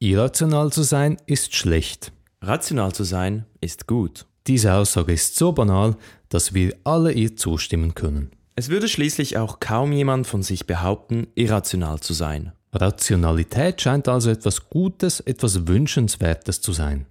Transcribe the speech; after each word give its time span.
Irrational 0.00 0.72
zu 0.72 0.82
sein 0.82 1.16
ist 1.26 1.54
schlecht. 1.54 2.12
Rational 2.42 2.92
zu 2.92 3.04
sein 3.04 3.46
ist 3.60 3.86
gut. 3.86 4.26
Diese 4.46 4.74
Aussage 4.74 5.12
ist 5.12 5.36
so 5.36 5.52
banal, 5.52 5.96
dass 6.28 6.52
wir 6.52 6.74
alle 6.84 7.12
ihr 7.12 7.36
zustimmen 7.36 7.94
können. 7.94 8.30
Es 8.56 8.68
würde 8.68 8.88
schließlich 8.88 9.38
auch 9.38 9.60
kaum 9.60 9.92
jemand 9.92 10.26
von 10.26 10.42
sich 10.42 10.66
behaupten, 10.66 11.28
irrational 11.34 12.00
zu 12.00 12.12
sein. 12.12 12.52
Rationalität 12.72 13.80
scheint 13.80 14.08
also 14.08 14.30
etwas 14.30 14.68
Gutes, 14.68 15.20
etwas 15.20 15.66
Wünschenswertes 15.66 16.60
zu 16.60 16.72
sein. 16.72 17.06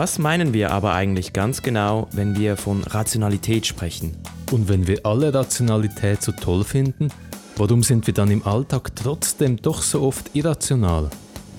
Was 0.00 0.18
meinen 0.18 0.54
wir 0.54 0.70
aber 0.70 0.94
eigentlich 0.94 1.34
ganz 1.34 1.60
genau, 1.60 2.08
wenn 2.12 2.34
wir 2.34 2.56
von 2.56 2.84
Rationalität 2.84 3.66
sprechen? 3.66 4.16
Und 4.50 4.66
wenn 4.70 4.86
wir 4.86 5.04
alle 5.04 5.34
Rationalität 5.34 6.22
so 6.22 6.32
toll 6.32 6.64
finden, 6.64 7.08
warum 7.56 7.82
sind 7.82 8.06
wir 8.06 8.14
dann 8.14 8.30
im 8.30 8.46
Alltag 8.46 8.96
trotzdem 8.96 9.60
doch 9.60 9.82
so 9.82 10.00
oft 10.00 10.34
irrational? 10.34 11.10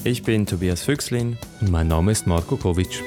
Ich 0.04 0.24
bin 0.24 0.48
Tobias 0.48 0.82
Füchslin. 0.82 1.38
Und 1.60 1.70
mein 1.70 1.88
Name 1.88 2.14
ist 2.14 2.26
Marco 2.26 2.58
Kovic. 2.58 3.04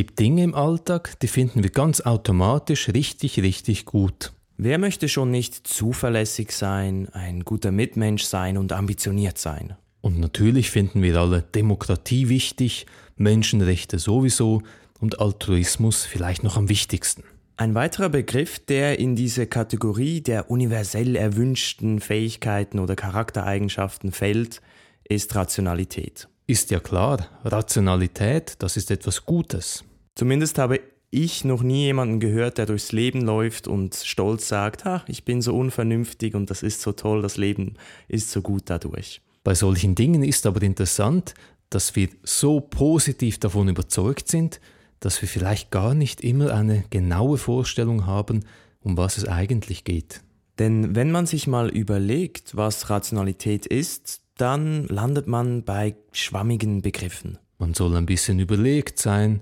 Gibt 0.00 0.18
Dinge 0.18 0.44
im 0.44 0.54
Alltag, 0.54 1.20
die 1.20 1.28
finden 1.28 1.62
wir 1.62 1.68
ganz 1.68 2.00
automatisch 2.00 2.88
richtig, 2.88 3.38
richtig 3.42 3.84
gut. 3.84 4.32
Wer 4.56 4.78
möchte 4.78 5.10
schon 5.10 5.30
nicht 5.30 5.66
zuverlässig 5.66 6.52
sein, 6.52 7.10
ein 7.12 7.44
guter 7.44 7.70
Mitmensch 7.70 8.22
sein 8.22 8.56
und 8.56 8.72
ambitioniert 8.72 9.36
sein? 9.36 9.76
Und 10.00 10.18
natürlich 10.18 10.70
finden 10.70 11.02
wir 11.02 11.18
alle 11.18 11.42
Demokratie 11.42 12.30
wichtig, 12.30 12.86
Menschenrechte 13.16 13.98
sowieso 13.98 14.62
und 15.00 15.20
Altruismus 15.20 16.06
vielleicht 16.06 16.44
noch 16.44 16.56
am 16.56 16.70
wichtigsten. 16.70 17.22
Ein 17.58 17.74
weiterer 17.74 18.08
Begriff, 18.08 18.58
der 18.58 18.98
in 18.98 19.16
diese 19.16 19.46
Kategorie 19.46 20.22
der 20.22 20.50
universell 20.50 21.14
erwünschten 21.14 22.00
Fähigkeiten 22.00 22.78
oder 22.78 22.96
Charaktereigenschaften 22.96 24.12
fällt, 24.12 24.62
ist 25.04 25.34
Rationalität. 25.34 26.26
Ist 26.46 26.70
ja 26.70 26.80
klar, 26.80 27.28
Rationalität, 27.44 28.54
das 28.60 28.78
ist 28.78 28.90
etwas 28.90 29.26
Gutes. 29.26 29.84
Zumindest 30.20 30.58
habe 30.58 30.80
ich 31.08 31.46
noch 31.46 31.62
nie 31.62 31.84
jemanden 31.84 32.20
gehört, 32.20 32.58
der 32.58 32.66
durchs 32.66 32.92
Leben 32.92 33.22
läuft 33.22 33.66
und 33.66 33.94
stolz 33.94 34.48
sagt, 34.48 34.84
ha, 34.84 35.02
ich 35.08 35.24
bin 35.24 35.40
so 35.40 35.56
unvernünftig 35.56 36.34
und 36.34 36.50
das 36.50 36.62
ist 36.62 36.82
so 36.82 36.92
toll, 36.92 37.22
das 37.22 37.38
Leben 37.38 37.76
ist 38.06 38.30
so 38.30 38.42
gut 38.42 38.64
dadurch. 38.66 39.22
Bei 39.44 39.54
solchen 39.54 39.94
Dingen 39.94 40.22
ist 40.22 40.44
aber 40.44 40.60
interessant, 40.60 41.32
dass 41.70 41.96
wir 41.96 42.10
so 42.22 42.60
positiv 42.60 43.40
davon 43.40 43.68
überzeugt 43.70 44.28
sind, 44.28 44.60
dass 44.98 45.22
wir 45.22 45.26
vielleicht 45.26 45.70
gar 45.70 45.94
nicht 45.94 46.20
immer 46.20 46.52
eine 46.52 46.84
genaue 46.90 47.38
Vorstellung 47.38 48.04
haben, 48.04 48.44
um 48.82 48.98
was 48.98 49.16
es 49.16 49.26
eigentlich 49.26 49.84
geht. 49.84 50.20
Denn 50.58 50.94
wenn 50.94 51.10
man 51.10 51.24
sich 51.24 51.46
mal 51.46 51.70
überlegt, 51.70 52.54
was 52.58 52.90
Rationalität 52.90 53.64
ist, 53.64 54.20
dann 54.36 54.86
landet 54.88 55.28
man 55.28 55.64
bei 55.64 55.94
schwammigen 56.12 56.82
Begriffen. 56.82 57.38
Man 57.56 57.72
soll 57.72 57.96
ein 57.96 58.04
bisschen 58.04 58.38
überlegt 58.38 58.98
sein, 58.98 59.40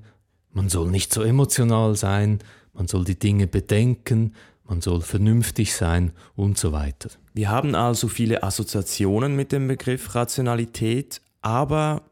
man 0.58 0.68
soll 0.68 0.90
nicht 0.90 1.14
so 1.14 1.22
emotional 1.22 1.94
sein, 1.94 2.40
man 2.72 2.88
soll 2.88 3.04
die 3.04 3.16
Dinge 3.16 3.46
bedenken, 3.46 4.34
man 4.64 4.80
soll 4.80 5.02
vernünftig 5.02 5.72
sein 5.72 6.10
und 6.34 6.58
so 6.58 6.72
weiter. 6.72 7.10
Wir 7.32 7.48
haben 7.48 7.76
also 7.76 8.08
viele 8.08 8.42
Assoziationen 8.42 9.36
mit 9.36 9.52
dem 9.52 9.68
Begriff 9.68 10.16
Rationalität, 10.16 11.20
aber 11.42 12.02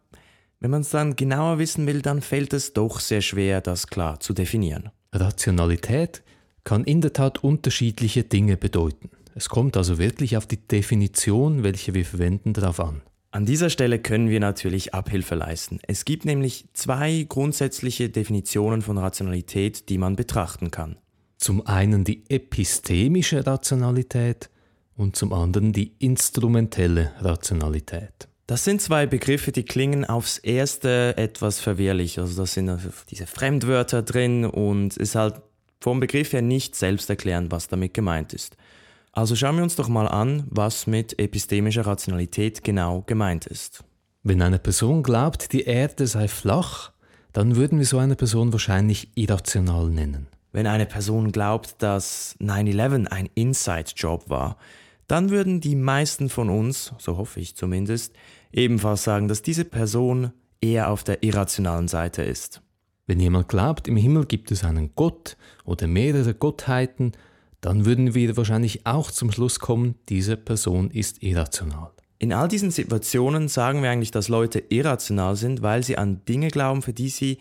wenn 0.60 0.70
man 0.70 0.82
es 0.82 0.90
dann 0.90 1.16
genauer 1.16 1.58
wissen 1.58 1.88
will, 1.88 2.02
dann 2.02 2.22
fällt 2.22 2.52
es 2.52 2.72
doch 2.72 3.00
sehr 3.00 3.20
schwer, 3.20 3.60
das 3.60 3.88
klar 3.88 4.20
zu 4.20 4.32
definieren. 4.32 4.90
Rationalität 5.12 6.22
kann 6.62 6.84
in 6.84 7.00
der 7.00 7.12
Tat 7.12 7.42
unterschiedliche 7.42 8.22
Dinge 8.22 8.56
bedeuten. 8.56 9.10
Es 9.34 9.48
kommt 9.48 9.76
also 9.76 9.98
wirklich 9.98 10.36
auf 10.36 10.46
die 10.46 10.56
Definition, 10.68 11.64
welche 11.64 11.94
wir 11.94 12.04
verwenden, 12.04 12.52
darauf 12.52 12.78
an. 12.78 13.02
An 13.36 13.44
dieser 13.44 13.68
Stelle 13.68 13.98
können 13.98 14.30
wir 14.30 14.40
natürlich 14.40 14.94
Abhilfe 14.94 15.34
leisten. 15.34 15.78
Es 15.86 16.06
gibt 16.06 16.24
nämlich 16.24 16.68
zwei 16.72 17.26
grundsätzliche 17.28 18.08
Definitionen 18.08 18.80
von 18.80 18.96
Rationalität, 18.96 19.90
die 19.90 19.98
man 19.98 20.16
betrachten 20.16 20.70
kann. 20.70 20.96
Zum 21.36 21.66
einen 21.66 22.02
die 22.02 22.24
epistemische 22.30 23.46
Rationalität 23.46 24.48
und 24.96 25.16
zum 25.16 25.34
anderen 25.34 25.74
die 25.74 25.92
instrumentelle 25.98 27.12
Rationalität. 27.20 28.26
Das 28.46 28.64
sind 28.64 28.80
zwei 28.80 29.04
Begriffe, 29.04 29.52
die 29.52 29.64
klingen 29.64 30.06
aufs 30.06 30.38
erste 30.38 31.14
etwas 31.18 31.60
verwirrlich. 31.60 32.18
Also 32.18 32.40
da 32.40 32.46
sind 32.46 32.70
diese 33.10 33.26
Fremdwörter 33.26 34.00
drin 34.00 34.46
und 34.46 34.96
ist 34.96 35.14
halt 35.14 35.42
vom 35.78 36.00
Begriff 36.00 36.32
her 36.32 36.40
nicht 36.40 36.74
selbst 36.74 37.10
erklären, 37.10 37.50
was 37.50 37.68
damit 37.68 37.92
gemeint 37.92 38.32
ist. 38.32 38.56
Also 39.16 39.34
schauen 39.34 39.56
wir 39.56 39.62
uns 39.62 39.76
doch 39.76 39.88
mal 39.88 40.06
an, 40.06 40.44
was 40.50 40.86
mit 40.86 41.18
epistemischer 41.18 41.86
Rationalität 41.86 42.62
genau 42.62 43.02
gemeint 43.06 43.46
ist. 43.46 43.82
Wenn 44.22 44.42
eine 44.42 44.58
Person 44.58 45.02
glaubt, 45.02 45.54
die 45.54 45.62
Erde 45.62 46.06
sei 46.06 46.28
flach, 46.28 46.92
dann 47.32 47.56
würden 47.56 47.78
wir 47.78 47.86
so 47.86 47.96
eine 47.96 48.14
Person 48.14 48.52
wahrscheinlich 48.52 49.08
irrational 49.14 49.88
nennen. 49.88 50.26
Wenn 50.52 50.66
eine 50.66 50.84
Person 50.84 51.32
glaubt, 51.32 51.76
dass 51.78 52.36
9-11 52.40 53.06
ein 53.06 53.30
Inside-Job 53.34 54.28
war, 54.28 54.58
dann 55.08 55.30
würden 55.30 55.62
die 55.62 55.76
meisten 55.76 56.28
von 56.28 56.50
uns, 56.50 56.92
so 56.98 57.16
hoffe 57.16 57.40
ich 57.40 57.56
zumindest, 57.56 58.14
ebenfalls 58.52 59.04
sagen, 59.04 59.28
dass 59.28 59.40
diese 59.40 59.64
Person 59.64 60.32
eher 60.60 60.90
auf 60.90 61.04
der 61.04 61.22
irrationalen 61.22 61.88
Seite 61.88 62.22
ist. 62.22 62.60
Wenn 63.06 63.20
jemand 63.20 63.48
glaubt, 63.48 63.88
im 63.88 63.96
Himmel 63.96 64.26
gibt 64.26 64.50
es 64.50 64.62
einen 64.62 64.90
Gott 64.94 65.38
oder 65.64 65.86
mehrere 65.86 66.34
Gottheiten, 66.34 67.12
dann 67.66 67.84
würden 67.84 68.14
wir 68.14 68.36
wahrscheinlich 68.36 68.86
auch 68.86 69.10
zum 69.10 69.32
Schluss 69.32 69.58
kommen, 69.58 69.96
diese 70.08 70.36
Person 70.36 70.88
ist 70.88 71.24
irrational. 71.24 71.90
In 72.20 72.32
all 72.32 72.46
diesen 72.46 72.70
Situationen 72.70 73.48
sagen 73.48 73.82
wir 73.82 73.90
eigentlich, 73.90 74.12
dass 74.12 74.28
Leute 74.28 74.62
irrational 74.68 75.34
sind, 75.34 75.62
weil 75.62 75.82
sie 75.82 75.98
an 75.98 76.24
Dinge 76.28 76.46
glauben, 76.48 76.80
für 76.80 76.92
die 76.92 77.08
sie 77.08 77.38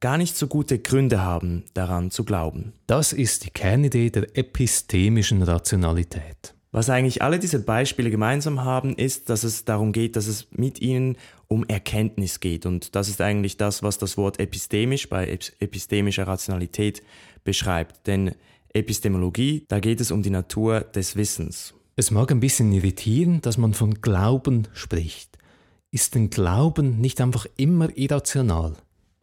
gar 0.00 0.16
nicht 0.16 0.38
so 0.38 0.46
gute 0.46 0.78
Gründe 0.78 1.20
haben, 1.20 1.64
daran 1.74 2.10
zu 2.10 2.24
glauben. 2.24 2.72
Das 2.86 3.12
ist 3.12 3.44
die 3.44 3.50
Kernidee 3.50 4.08
der 4.08 4.38
epistemischen 4.38 5.42
Rationalität. 5.42 6.54
Was 6.72 6.88
eigentlich 6.88 7.20
alle 7.20 7.38
diese 7.38 7.58
Beispiele 7.58 8.10
gemeinsam 8.10 8.64
haben, 8.64 8.94
ist, 8.94 9.28
dass 9.28 9.44
es 9.44 9.66
darum 9.66 9.92
geht, 9.92 10.16
dass 10.16 10.28
es 10.28 10.48
mit 10.50 10.80
ihnen 10.80 11.18
um 11.46 11.66
Erkenntnis 11.66 12.40
geht. 12.40 12.64
Und 12.64 12.94
das 12.94 13.10
ist 13.10 13.20
eigentlich 13.20 13.58
das, 13.58 13.82
was 13.82 13.98
das 13.98 14.16
Wort 14.16 14.40
epistemisch 14.40 15.10
bei 15.10 15.38
epistemischer 15.60 16.26
Rationalität 16.26 17.02
beschreibt. 17.44 18.06
Denn 18.06 18.34
Epistemologie, 18.72 19.64
da 19.68 19.80
geht 19.80 20.00
es 20.00 20.10
um 20.10 20.22
die 20.22 20.30
Natur 20.30 20.80
des 20.80 21.16
Wissens. 21.16 21.74
Es 21.96 22.10
mag 22.10 22.30
ein 22.30 22.40
bisschen 22.40 22.72
irritieren, 22.72 23.40
dass 23.40 23.58
man 23.58 23.74
von 23.74 24.00
Glauben 24.00 24.68
spricht. 24.72 25.36
Ist 25.90 26.14
denn 26.14 26.30
Glauben 26.30 27.00
nicht 27.00 27.20
einfach 27.20 27.46
immer 27.56 27.96
irrational? 27.96 28.76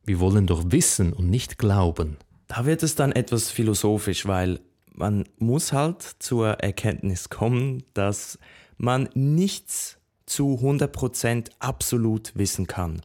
Wir 0.03 0.19
wollen 0.19 0.47
doch 0.47 0.71
wissen 0.71 1.13
und 1.13 1.29
nicht 1.29 1.57
glauben. 1.57 2.17
Da 2.47 2.65
wird 2.65 2.83
es 2.83 2.95
dann 2.95 3.11
etwas 3.11 3.49
philosophisch, 3.49 4.27
weil 4.27 4.59
man 4.93 5.25
muss 5.37 5.73
halt 5.73 6.01
zur 6.19 6.49
Erkenntnis 6.49 7.29
kommen, 7.29 7.83
dass 7.93 8.39
man 8.77 9.09
nichts 9.13 9.97
zu 10.25 10.59
100% 10.61 11.49
absolut 11.59 12.35
wissen 12.35 12.67
kann. 12.67 13.01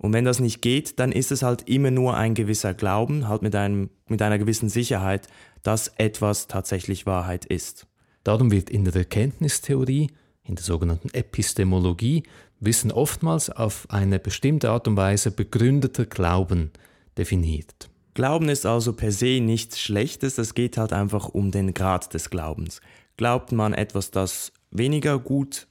Und 0.00 0.14
wenn 0.14 0.24
das 0.24 0.40
nicht 0.40 0.62
geht, 0.62 0.98
dann 0.98 1.12
ist 1.12 1.30
es 1.30 1.42
halt 1.42 1.68
immer 1.68 1.90
nur 1.90 2.16
ein 2.16 2.34
gewisser 2.34 2.72
Glauben, 2.72 3.28
halt 3.28 3.42
mit, 3.42 3.54
einem, 3.54 3.90
mit 4.08 4.22
einer 4.22 4.38
gewissen 4.38 4.70
Sicherheit, 4.70 5.28
dass 5.62 5.88
etwas 5.98 6.46
tatsächlich 6.48 7.04
Wahrheit 7.04 7.44
ist. 7.44 7.86
Darum 8.24 8.50
wird 8.50 8.70
in 8.70 8.84
der 8.84 8.96
Erkenntnistheorie, 8.96 10.10
in 10.42 10.54
der 10.54 10.64
sogenannten 10.64 11.10
Epistemologie, 11.12 12.22
Wissen 12.60 12.92
oftmals 12.92 13.50
auf 13.50 13.86
eine 13.90 14.18
bestimmte 14.18 14.70
Art 14.70 14.88
und 14.88 14.96
Weise 14.96 15.30
begründeter 15.30 16.06
Glauben 16.06 16.70
definiert. 17.18 17.90
Glauben 18.14 18.48
ist 18.48 18.64
also 18.64 18.94
per 18.94 19.12
se 19.12 19.40
nichts 19.40 19.80
Schlechtes, 19.80 20.38
es 20.38 20.54
geht 20.54 20.78
halt 20.78 20.94
einfach 20.94 21.28
um 21.28 21.50
den 21.50 21.74
Grad 21.74 22.12
des 22.14 22.30
Glaubens. 22.30 22.80
Glaubt 23.18 23.52
man 23.52 23.74
etwas, 23.74 24.10
das 24.10 24.52
weniger 24.70 25.18
gut 25.18 25.68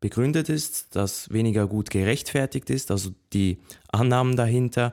begründet 0.00 0.48
ist, 0.48 0.94
das 0.96 1.30
weniger 1.32 1.66
gut 1.66 1.90
gerechtfertigt 1.90 2.70
ist, 2.70 2.90
also 2.90 3.10
die 3.32 3.58
Annahmen 3.90 4.36
dahinter, 4.36 4.92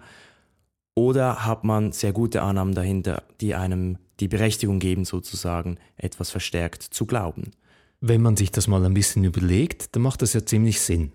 oder 0.95 1.45
hat 1.45 1.63
man 1.63 1.91
sehr 1.91 2.13
gute 2.13 2.41
Annahmen 2.41 2.73
dahinter, 2.73 3.23
die 3.41 3.53
einem 3.53 3.97
die 4.21 4.29
Berechtigung 4.29 4.79
geben, 4.79 5.03
sozusagen 5.03 5.77
etwas 5.97 6.31
verstärkt 6.31 6.83
zu 6.83 7.05
glauben? 7.05 7.51
Wenn 7.99 8.21
man 8.21 8.37
sich 8.37 8.51
das 8.51 8.67
mal 8.67 8.83
ein 8.85 8.93
bisschen 8.93 9.23
überlegt, 9.25 9.95
dann 9.95 10.03
macht 10.03 10.21
das 10.21 10.33
ja 10.33 10.45
ziemlich 10.45 10.79
Sinn. 10.79 11.11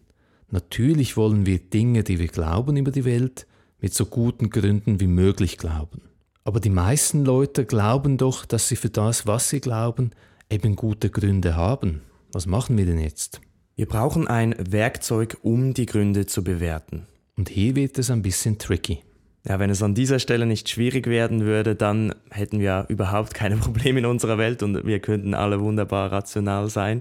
Natürlich 0.50 1.16
wollen 1.16 1.46
wir 1.46 1.58
Dinge, 1.58 2.04
die 2.04 2.18
wir 2.18 2.28
glauben 2.28 2.76
über 2.76 2.90
die 2.90 3.04
Welt, 3.04 3.46
mit 3.80 3.94
so 3.94 4.04
guten 4.04 4.50
Gründen 4.50 5.00
wie 5.00 5.06
möglich 5.06 5.56
glauben. 5.56 6.02
Aber 6.44 6.60
die 6.60 6.70
meisten 6.70 7.24
Leute 7.24 7.64
glauben 7.64 8.18
doch, 8.18 8.44
dass 8.44 8.68
sie 8.68 8.76
für 8.76 8.90
das, 8.90 9.26
was 9.26 9.48
sie 9.48 9.60
glauben, 9.60 10.10
eben 10.50 10.76
gute 10.76 11.08
Gründe 11.08 11.56
haben. 11.56 12.02
Was 12.32 12.46
machen 12.46 12.76
wir 12.76 12.86
denn 12.86 12.98
jetzt? 12.98 13.40
Wir 13.80 13.86
brauchen 13.86 14.28
ein 14.28 14.54
Werkzeug, 14.58 15.38
um 15.40 15.72
die 15.72 15.86
Gründe 15.86 16.26
zu 16.26 16.44
bewerten. 16.44 17.06
Und 17.38 17.48
hier 17.48 17.76
wird 17.76 17.96
es 17.96 18.10
ein 18.10 18.20
bisschen 18.20 18.58
tricky. 18.58 18.98
Ja, 19.48 19.58
wenn 19.58 19.70
es 19.70 19.82
an 19.82 19.94
dieser 19.94 20.18
Stelle 20.18 20.44
nicht 20.44 20.68
schwierig 20.68 21.06
werden 21.06 21.46
würde, 21.46 21.74
dann 21.74 22.14
hätten 22.28 22.60
wir 22.60 22.84
überhaupt 22.90 23.32
keine 23.32 23.56
Probleme 23.56 24.00
in 24.00 24.04
unserer 24.04 24.36
Welt 24.36 24.62
und 24.62 24.84
wir 24.84 25.00
könnten 25.00 25.32
alle 25.32 25.62
wunderbar 25.62 26.12
rational 26.12 26.68
sein. 26.68 27.00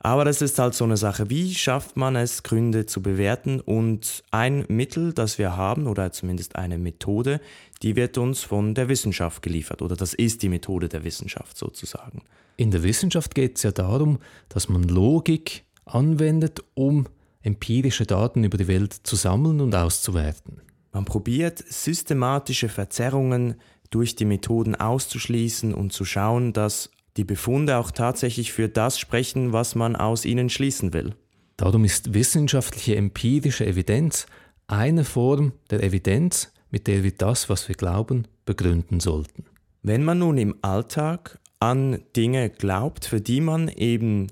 Aber 0.00 0.24
das 0.24 0.42
ist 0.42 0.58
halt 0.58 0.74
so 0.74 0.82
eine 0.82 0.96
Sache. 0.96 1.30
Wie 1.30 1.54
schafft 1.54 1.96
man 1.96 2.16
es, 2.16 2.42
Gründe 2.42 2.84
zu 2.86 3.00
bewerten? 3.00 3.60
Und 3.60 4.24
ein 4.32 4.64
Mittel, 4.66 5.12
das 5.12 5.38
wir 5.38 5.56
haben, 5.56 5.86
oder 5.86 6.10
zumindest 6.10 6.56
eine 6.56 6.78
Methode, 6.78 7.40
die 7.82 7.94
wird 7.94 8.18
uns 8.18 8.42
von 8.42 8.74
der 8.74 8.88
Wissenschaft 8.88 9.40
geliefert. 9.40 9.82
Oder 9.82 9.94
das 9.94 10.14
ist 10.14 10.42
die 10.42 10.48
Methode 10.48 10.88
der 10.88 11.04
Wissenschaft 11.04 11.56
sozusagen. 11.56 12.22
In 12.56 12.72
der 12.72 12.82
Wissenschaft 12.82 13.36
geht 13.36 13.58
es 13.58 13.62
ja 13.62 13.70
darum, 13.70 14.18
dass 14.48 14.68
man 14.68 14.82
Logik 14.82 15.62
anwendet, 15.84 16.60
um 16.74 17.06
empirische 17.42 18.06
Daten 18.06 18.44
über 18.44 18.56
die 18.56 18.68
Welt 18.68 18.92
zu 18.92 19.16
sammeln 19.16 19.60
und 19.60 19.74
auszuwerten. 19.74 20.60
Man 20.92 21.04
probiert 21.04 21.58
systematische 21.58 22.68
Verzerrungen 22.68 23.56
durch 23.90 24.14
die 24.14 24.24
Methoden 24.24 24.74
auszuschließen 24.74 25.74
und 25.74 25.92
zu 25.92 26.04
schauen, 26.04 26.52
dass 26.52 26.90
die 27.16 27.24
Befunde 27.24 27.76
auch 27.76 27.90
tatsächlich 27.90 28.52
für 28.52 28.68
das 28.68 28.98
sprechen, 28.98 29.52
was 29.52 29.74
man 29.74 29.96
aus 29.96 30.24
ihnen 30.24 30.48
schließen 30.48 30.92
will. 30.92 31.14
Darum 31.56 31.84
ist 31.84 32.14
wissenschaftliche 32.14 32.96
empirische 32.96 33.66
Evidenz 33.66 34.26
eine 34.66 35.04
Form 35.04 35.52
der 35.70 35.82
Evidenz, 35.82 36.52
mit 36.70 36.86
der 36.86 37.04
wir 37.04 37.12
das, 37.12 37.48
was 37.48 37.68
wir 37.68 37.74
glauben, 37.74 38.26
begründen 38.46 39.00
sollten. 39.00 39.44
Wenn 39.82 40.04
man 40.04 40.18
nun 40.18 40.38
im 40.38 40.56
Alltag 40.62 41.38
an 41.60 42.02
Dinge 42.16 42.50
glaubt, 42.50 43.04
für 43.04 43.20
die 43.20 43.40
man 43.40 43.68
eben 43.68 44.28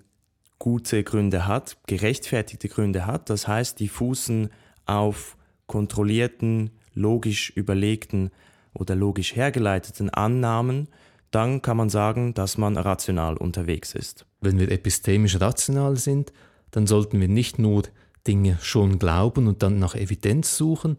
gute 0.60 1.02
Gründe 1.02 1.48
hat, 1.48 1.78
gerechtfertigte 1.88 2.68
Gründe 2.68 3.06
hat, 3.06 3.30
das 3.30 3.48
heißt, 3.48 3.80
die 3.80 3.88
fußen 3.88 4.50
auf 4.86 5.36
kontrollierten, 5.66 6.70
logisch 6.94 7.50
überlegten 7.56 8.30
oder 8.74 8.94
logisch 8.94 9.34
hergeleiteten 9.34 10.10
Annahmen, 10.10 10.88
dann 11.30 11.62
kann 11.62 11.76
man 11.76 11.88
sagen, 11.88 12.34
dass 12.34 12.58
man 12.58 12.76
rational 12.76 13.36
unterwegs 13.36 13.94
ist. 13.94 14.26
Wenn 14.40 14.58
wir 14.58 14.70
epistemisch 14.70 15.40
rational 15.40 15.96
sind, 15.96 16.32
dann 16.70 16.86
sollten 16.86 17.20
wir 17.20 17.28
nicht 17.28 17.58
nur 17.58 17.84
Dinge 18.26 18.58
schon 18.60 18.98
glauben 18.98 19.46
und 19.46 19.62
dann 19.62 19.78
nach 19.78 19.94
Evidenz 19.94 20.56
suchen, 20.56 20.98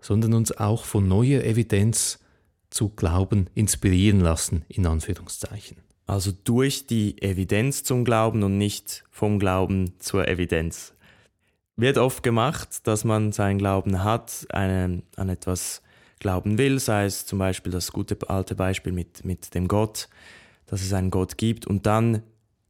sondern 0.00 0.34
uns 0.34 0.52
auch 0.52 0.84
von 0.84 1.08
neuer 1.08 1.42
Evidenz 1.44 2.18
zu 2.70 2.90
glauben 2.90 3.48
inspirieren 3.54 4.20
lassen, 4.20 4.64
in 4.68 4.86
Anführungszeichen. 4.86 5.78
Also 6.08 6.32
durch 6.32 6.86
die 6.86 7.20
Evidenz 7.20 7.84
zum 7.84 8.02
Glauben 8.02 8.42
und 8.42 8.56
nicht 8.56 9.04
vom 9.10 9.38
Glauben 9.38 9.92
zur 10.00 10.26
Evidenz. 10.26 10.94
Wird 11.76 11.98
oft 11.98 12.22
gemacht, 12.22 12.86
dass 12.86 13.04
man 13.04 13.30
seinen 13.30 13.58
Glauben 13.58 14.02
hat, 14.02 14.46
eine, 14.48 15.02
an 15.16 15.28
etwas 15.28 15.82
glauben 16.18 16.56
will, 16.56 16.80
sei 16.80 17.04
es 17.04 17.26
zum 17.26 17.38
Beispiel 17.38 17.70
das 17.70 17.92
gute 17.92 18.16
alte 18.30 18.54
Beispiel 18.54 18.90
mit, 18.90 19.26
mit 19.26 19.54
dem 19.54 19.68
Gott, 19.68 20.08
dass 20.64 20.80
es 20.80 20.94
einen 20.94 21.10
Gott 21.10 21.36
gibt 21.36 21.66
und 21.66 21.84
dann 21.84 22.22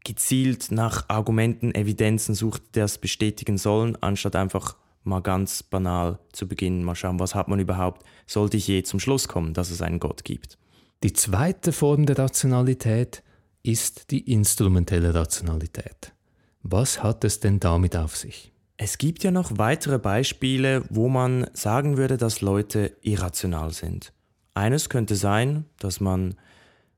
gezielt 0.04 0.72
nach 0.72 1.08
Argumenten, 1.08 1.72
Evidenzen 1.76 2.34
sucht, 2.34 2.62
die 2.74 2.80
das 2.80 2.98
bestätigen 2.98 3.56
sollen, 3.56 3.96
anstatt 4.00 4.34
einfach 4.34 4.76
mal 5.04 5.20
ganz 5.20 5.62
banal 5.62 6.18
zu 6.32 6.48
beginnen, 6.48 6.82
mal 6.82 6.96
schauen, 6.96 7.20
was 7.20 7.36
hat 7.36 7.46
man 7.46 7.60
überhaupt, 7.60 8.04
sollte 8.26 8.56
ich 8.56 8.66
je 8.66 8.82
zum 8.82 8.98
Schluss 8.98 9.28
kommen, 9.28 9.54
dass 9.54 9.70
es 9.70 9.80
einen 9.80 10.00
Gott 10.00 10.24
gibt. 10.24 10.58
Die 11.04 11.12
zweite 11.12 11.70
Form 11.70 12.04
der 12.04 12.18
Rationalität 12.18 13.22
ist 13.68 14.10
die 14.12 14.32
instrumentelle 14.32 15.14
Rationalität. 15.14 16.14
Was 16.62 17.02
hat 17.02 17.22
es 17.22 17.38
denn 17.40 17.60
damit 17.60 17.96
auf 17.96 18.16
sich? 18.16 18.50
Es 18.78 18.96
gibt 18.96 19.22
ja 19.22 19.30
noch 19.30 19.58
weitere 19.58 19.98
Beispiele, 19.98 20.84
wo 20.88 21.10
man 21.10 21.46
sagen 21.52 21.98
würde, 21.98 22.16
dass 22.16 22.40
Leute 22.40 22.96
irrational 23.02 23.72
sind. 23.72 24.14
Eines 24.54 24.88
könnte 24.88 25.16
sein, 25.16 25.66
dass 25.78 26.00
man 26.00 26.36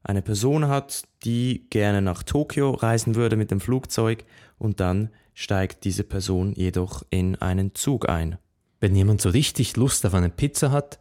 eine 0.05 0.23
Person 0.23 0.69
hat, 0.69 1.09
die 1.25 1.67
gerne 1.71 2.03
nach 2.03 2.23
Tokio 2.23 2.71
reisen 2.71 3.17
würde 3.17 3.37
mit 3.37 3.51
dem 3.51 3.61
Flugzeug 3.61 4.25
und 4.57 4.79
dann 4.79 5.11
steigt 5.35 5.85
diese 5.85 6.05
Person 6.05 6.53
jedoch 6.53 7.03
in 7.11 7.35
einen 7.35 7.75
Zug 7.75 8.09
ein. 8.09 8.39
Wenn 8.79 8.95
jemand 8.95 9.21
so 9.21 9.31
richtig 9.31 9.77
Lust 9.77 10.07
auf 10.07 10.15
eine 10.15 10.31
Pizza 10.31 10.71
hat, 10.71 11.01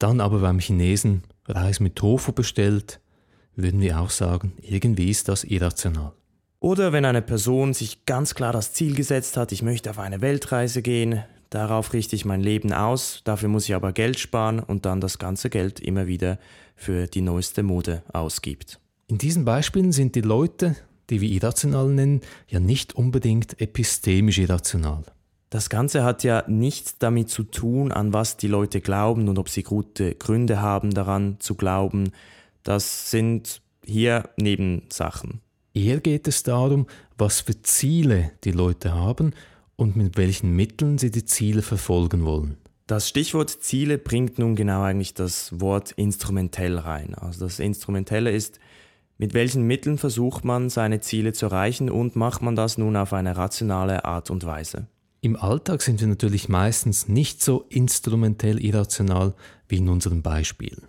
dann 0.00 0.20
aber 0.20 0.40
beim 0.40 0.58
Chinesen 0.58 1.22
Reis 1.46 1.78
mit 1.78 1.94
Tofu 1.94 2.32
bestellt, 2.32 3.00
würden 3.56 3.80
wir 3.80 4.00
auch 4.00 4.10
sagen, 4.10 4.52
irgendwie 4.62 5.10
ist 5.10 5.28
das 5.28 5.44
irrational. 5.44 6.12
Oder 6.60 6.92
wenn 6.92 7.04
eine 7.04 7.22
Person 7.22 7.74
sich 7.74 8.06
ganz 8.06 8.34
klar 8.34 8.52
das 8.52 8.72
Ziel 8.72 8.94
gesetzt 8.94 9.36
hat, 9.36 9.52
ich 9.52 9.62
möchte 9.62 9.90
auf 9.90 9.98
eine 9.98 10.20
Weltreise 10.20 10.80
gehen, 10.80 11.24
darauf 11.50 11.92
richte 11.92 12.14
ich 12.14 12.24
mein 12.24 12.40
Leben 12.40 12.72
aus, 12.72 13.22
dafür 13.24 13.48
muss 13.48 13.68
ich 13.68 13.74
aber 13.74 13.92
Geld 13.92 14.18
sparen 14.18 14.60
und 14.60 14.86
dann 14.86 15.00
das 15.00 15.18
ganze 15.18 15.50
Geld 15.50 15.80
immer 15.80 16.06
wieder 16.06 16.38
für 16.76 17.06
die 17.08 17.20
neueste 17.20 17.62
Mode 17.62 18.02
ausgibt. 18.12 18.78
In 19.08 19.18
diesen 19.18 19.44
Beispielen 19.44 19.92
sind 19.92 20.14
die 20.14 20.20
Leute, 20.20 20.76
die 21.10 21.20
wir 21.20 21.28
irrational 21.28 21.88
nennen, 21.88 22.20
ja 22.48 22.60
nicht 22.60 22.94
unbedingt 22.94 23.60
epistemisch 23.60 24.38
irrational. 24.38 25.04
Das 25.50 25.68
Ganze 25.68 26.02
hat 26.02 26.24
ja 26.24 26.44
nichts 26.46 26.96
damit 26.96 27.28
zu 27.28 27.42
tun, 27.42 27.92
an 27.92 28.14
was 28.14 28.38
die 28.38 28.48
Leute 28.48 28.80
glauben 28.80 29.28
und 29.28 29.38
ob 29.38 29.50
sie 29.50 29.62
gute 29.62 30.14
Gründe 30.14 30.62
haben 30.62 30.94
daran 30.94 31.36
zu 31.40 31.56
glauben. 31.56 32.12
Das 32.62 33.10
sind 33.10 33.62
hier 33.84 34.28
Nebensachen. 34.36 35.40
Eher 35.74 36.00
geht 36.00 36.28
es 36.28 36.42
darum, 36.42 36.86
was 37.16 37.40
für 37.40 37.60
Ziele 37.62 38.32
die 38.44 38.52
Leute 38.52 38.94
haben 38.94 39.32
und 39.76 39.96
mit 39.96 40.16
welchen 40.16 40.54
Mitteln 40.54 40.98
sie 40.98 41.10
die 41.10 41.24
Ziele 41.24 41.62
verfolgen 41.62 42.24
wollen. 42.24 42.56
Das 42.86 43.08
Stichwort 43.08 43.50
Ziele 43.50 43.96
bringt 43.96 44.38
nun 44.38 44.54
genau 44.54 44.82
eigentlich 44.82 45.14
das 45.14 45.60
Wort 45.60 45.92
instrumentell 45.92 46.78
rein. 46.78 47.14
Also 47.14 47.46
das 47.46 47.58
Instrumentelle 47.58 48.30
ist, 48.30 48.60
mit 49.18 49.34
welchen 49.34 49.62
Mitteln 49.62 49.98
versucht 49.98 50.44
man 50.44 50.68
seine 50.68 51.00
Ziele 51.00 51.32
zu 51.32 51.46
erreichen 51.46 51.90
und 51.90 52.16
macht 52.16 52.42
man 52.42 52.56
das 52.56 52.76
nun 52.76 52.96
auf 52.96 53.12
eine 53.12 53.36
rationale 53.36 54.04
Art 54.04 54.30
und 54.30 54.44
Weise. 54.44 54.88
Im 55.20 55.36
Alltag 55.36 55.82
sind 55.82 56.00
wir 56.00 56.08
natürlich 56.08 56.48
meistens 56.48 57.06
nicht 57.06 57.40
so 57.40 57.64
instrumentell 57.68 58.62
irrational 58.62 59.34
wie 59.68 59.76
in 59.76 59.88
unseren 59.88 60.20
Beispielen. 60.22 60.82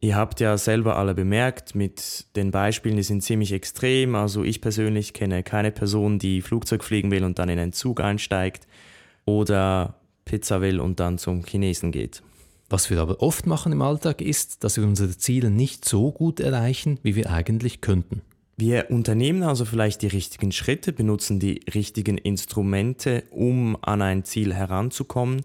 Ihr 0.00 0.14
habt 0.14 0.38
ja 0.38 0.56
selber 0.56 0.96
alle 0.96 1.14
bemerkt, 1.14 1.74
mit 1.74 2.26
den 2.36 2.52
Beispielen, 2.52 2.96
die 2.96 3.02
sind 3.02 3.22
ziemlich 3.22 3.52
extrem. 3.52 4.14
Also 4.14 4.44
ich 4.44 4.60
persönlich 4.60 5.12
kenne 5.12 5.42
keine 5.42 5.72
Person, 5.72 6.20
die 6.20 6.40
Flugzeug 6.40 6.84
fliegen 6.84 7.10
will 7.10 7.24
und 7.24 7.40
dann 7.40 7.48
in 7.48 7.58
einen 7.58 7.72
Zug 7.72 8.00
einsteigt 8.00 8.68
oder 9.24 9.96
Pizza 10.24 10.60
will 10.60 10.78
und 10.78 11.00
dann 11.00 11.18
zum 11.18 11.44
Chinesen 11.44 11.90
geht. 11.90 12.22
Was 12.70 12.90
wir 12.90 13.00
aber 13.00 13.22
oft 13.22 13.46
machen 13.46 13.72
im 13.72 13.82
Alltag 13.82 14.20
ist, 14.20 14.62
dass 14.62 14.76
wir 14.76 14.84
unsere 14.84 15.16
Ziele 15.16 15.50
nicht 15.50 15.84
so 15.84 16.12
gut 16.12 16.38
erreichen, 16.38 17.00
wie 17.02 17.16
wir 17.16 17.30
eigentlich 17.30 17.80
könnten. 17.80 18.22
Wir 18.56 18.90
unternehmen 18.90 19.42
also 19.42 19.64
vielleicht 19.64 20.02
die 20.02 20.08
richtigen 20.08 20.52
Schritte, 20.52 20.92
benutzen 20.92 21.40
die 21.40 21.60
richtigen 21.72 22.18
Instrumente, 22.18 23.24
um 23.30 23.76
an 23.82 24.02
ein 24.02 24.24
Ziel 24.24 24.52
heranzukommen, 24.52 25.42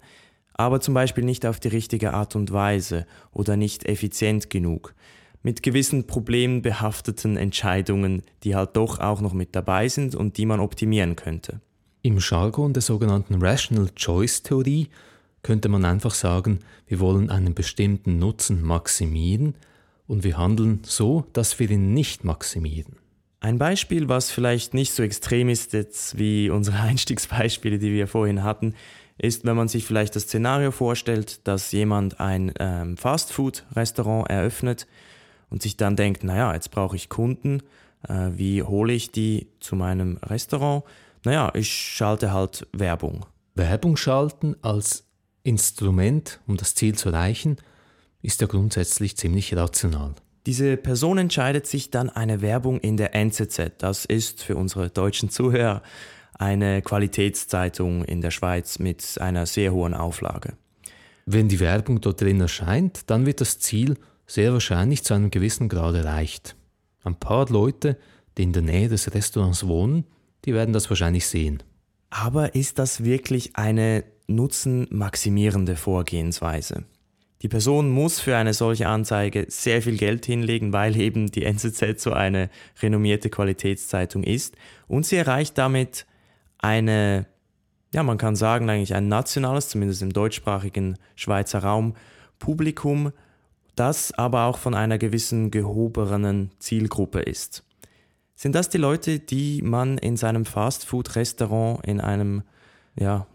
aber 0.54 0.82
zum 0.82 0.94
Beispiel 0.94 1.24
nicht 1.24 1.46
auf 1.46 1.60
die 1.60 1.68
richtige 1.68 2.14
Art 2.14 2.36
und 2.36 2.52
Weise 2.52 3.06
oder 3.32 3.58
nicht 3.58 3.86
effizient 3.86 4.50
genug. 4.50 4.94
Mit 5.42 5.62
gewissen 5.62 6.08
problembehafteten 6.08 7.36
Entscheidungen, 7.38 8.24
die 8.44 8.56
halt 8.56 8.78
doch 8.78 9.00
auch 9.00 9.20
noch 9.20 9.34
mit 9.34 9.56
dabei 9.56 9.90
sind 9.90 10.16
und 10.16 10.38
die 10.38 10.46
man 10.46 10.60
optimieren 10.60 11.16
könnte. 11.16 11.60
Im 12.02 12.18
Jargon 12.20 12.74
der 12.74 12.82
sogenannten 12.82 13.42
Rational 13.42 13.90
Choice 13.96 14.44
Theorie 14.44 14.90
könnte 15.42 15.70
man 15.70 15.86
einfach 15.86 16.14
sagen, 16.14 16.60
wir 16.88 17.00
wollen 17.00 17.30
einen 17.30 17.54
bestimmten 17.54 18.20
Nutzen 18.20 18.62
maximieren 18.62 19.56
und 20.08 20.24
wir 20.24 20.38
handeln 20.38 20.82
so, 20.84 21.26
dass 21.34 21.60
wir 21.60 21.70
ihn 21.70 21.94
nicht 21.94 22.24
maximieren. 22.24 22.98
Ein 23.40 23.58
Beispiel, 23.58 24.08
was 24.08 24.32
vielleicht 24.32 24.74
nicht 24.74 24.94
so 24.94 25.04
extrem 25.04 25.50
ist 25.50 25.74
jetzt 25.74 26.18
wie 26.18 26.50
unsere 26.50 26.80
Einstiegsbeispiele, 26.82 27.78
die 27.78 27.92
wir 27.92 28.08
vorhin 28.08 28.44
hatten, 28.44 28.74
ist, 29.18 29.46
wenn 29.46 29.56
man 29.56 29.68
sich 29.68 29.86
vielleicht 29.86 30.16
das 30.16 30.24
Szenario 30.24 30.72
vorstellt, 30.72 31.48
dass 31.48 31.72
jemand 31.72 32.20
ein 32.20 32.52
ähm, 32.60 32.98
Fastfood-Restaurant 32.98 34.30
eröffnet 34.30 34.88
und 35.50 35.62
sich 35.62 35.78
dann 35.78 35.96
denkt, 35.96 36.24
naja, 36.24 36.54
jetzt 36.54 36.72
brauche 36.72 36.96
ich 36.96 37.10
Kunden, 37.10 37.62
äh, 38.08 38.32
wie 38.34 38.64
hole 38.64 38.94
ich 38.94 39.12
die 39.12 39.48
zu 39.60 39.76
meinem 39.76 40.18
Restaurant? 40.18 40.84
Naja, 41.24 41.52
ich 41.54 41.72
schalte 41.72 42.34
halt 42.34 42.68
Werbung. 42.74 43.26
Werbung 43.56 43.98
schalten 43.98 44.56
als 44.62 45.06
Instrument, 45.44 46.40
um 46.48 46.58
das 46.58 46.76
Ziel 46.76 46.96
zu 46.96 47.10
erreichen, 47.10 47.58
ist 48.22 48.42
ja 48.42 48.48
grundsätzlich 48.48 49.18
ziemlich 49.18 49.56
rational. 49.56 50.16
Diese 50.46 50.76
Person 50.76 51.18
entscheidet 51.18 51.68
sich 51.68 51.92
dann 51.92 52.10
eine 52.10 52.42
Werbung 52.42 52.80
in 52.80 52.98
der 52.98 53.16
NZZ, 53.16 53.74
das 53.78 54.06
ist 54.06 54.44
für 54.44 54.58
unsere 54.58 54.90
deutschen 54.90 55.30
Zuhörer 55.30 55.84
eine 56.34 56.82
Qualitätszeitung 56.82 58.04
in 58.06 58.22
der 58.22 58.32
Schweiz 58.32 58.80
mit 58.80 59.20
einer 59.20 59.46
sehr 59.46 59.74
hohen 59.74 59.94
Auflage. 59.94 60.54
Wenn 61.26 61.48
die 61.48 61.60
Werbung 61.60 62.02
dort 62.02 62.22
drin 62.22 62.42
erscheint, 62.42 63.10
dann 63.10 63.26
wird 63.26 63.42
das 63.42 63.60
Ziel 63.60 63.98
sehr 64.28 64.54
wahrscheinlich 64.54 65.04
zu 65.04 65.14
einem 65.14 65.32
gewissen 65.32 65.70
Grad 65.70 65.96
erreicht. 65.96 66.56
Ein 67.04 67.16
paar 67.16 67.48
Leute, 67.50 67.98
die 68.38 68.44
in 68.44 68.54
der 68.54 68.62
Nähe 68.62 68.90
des 68.90 69.14
Restaurants 69.14 69.68
wohnen, 69.68 70.06
die 70.46 70.54
werden 70.54 70.74
das 70.74 70.90
wahrscheinlich 70.90 71.28
sehen. 71.28 71.62
Aber 72.10 72.56
ist 72.56 72.80
das 72.80 73.04
wirklich 73.04 73.56
eine 73.56 74.04
nutzenmaximierende 74.28 75.76
Vorgehensweise? 75.76 76.86
Die 77.42 77.50
Person 77.50 77.90
muss 77.90 78.22
für 78.22 78.38
eine 78.38 78.54
solche 78.54 78.88
Anzeige 78.88 79.46
sehr 79.50 79.82
viel 79.82 79.98
Geld 79.98 80.26
hinlegen, 80.26 80.72
weil 80.72 80.96
eben 80.96 81.30
die 81.30 81.44
NZZ 81.44 82.02
so 82.02 82.14
eine 82.14 82.50
renommierte 82.82 83.30
Qualitätszeitung 83.30 84.24
ist 84.24 84.56
und 84.88 85.06
sie 85.06 85.18
erreicht 85.18 85.58
damit 85.58 86.06
eine, 86.64 87.26
ja, 87.94 88.04
man 88.04 88.18
kann 88.18 88.36
sagen, 88.36 88.70
eigentlich 88.70 88.96
ein 88.96 89.08
nationales, 89.08 89.70
zumindest 89.70 90.02
im 90.02 90.14
deutschsprachigen 90.14 90.98
Schweizer 91.16 91.60
Raum, 91.60 91.96
Publikum, 92.40 93.12
das 93.76 94.12
aber 94.14 94.46
auch 94.46 94.58
von 94.58 94.74
einer 94.74 94.98
gewissen 94.98 95.52
gehobenen 95.52 96.52
Zielgruppe 96.60 97.20
ist. 97.20 97.64
Sind 98.36 98.56
das 98.56 98.70
die 98.70 98.78
Leute, 98.78 99.20
die 99.20 99.62
man 99.62 99.98
in 99.98 100.18
seinem 100.18 100.46
Fastfood-Restaurant 100.46 101.86
in 101.86 102.02
einem, 102.02 102.44
ja, 102.96 103.28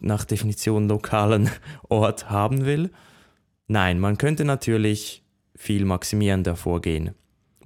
nach 0.00 0.24
Definition 0.24 0.88
lokalen 0.88 1.50
Ort 1.88 2.30
haben 2.30 2.64
will? 2.64 2.90
Nein, 3.66 3.98
man 3.98 4.18
könnte 4.18 4.44
natürlich 4.44 5.24
viel 5.54 5.84
maximierender 5.84 6.54
vorgehen. 6.54 7.14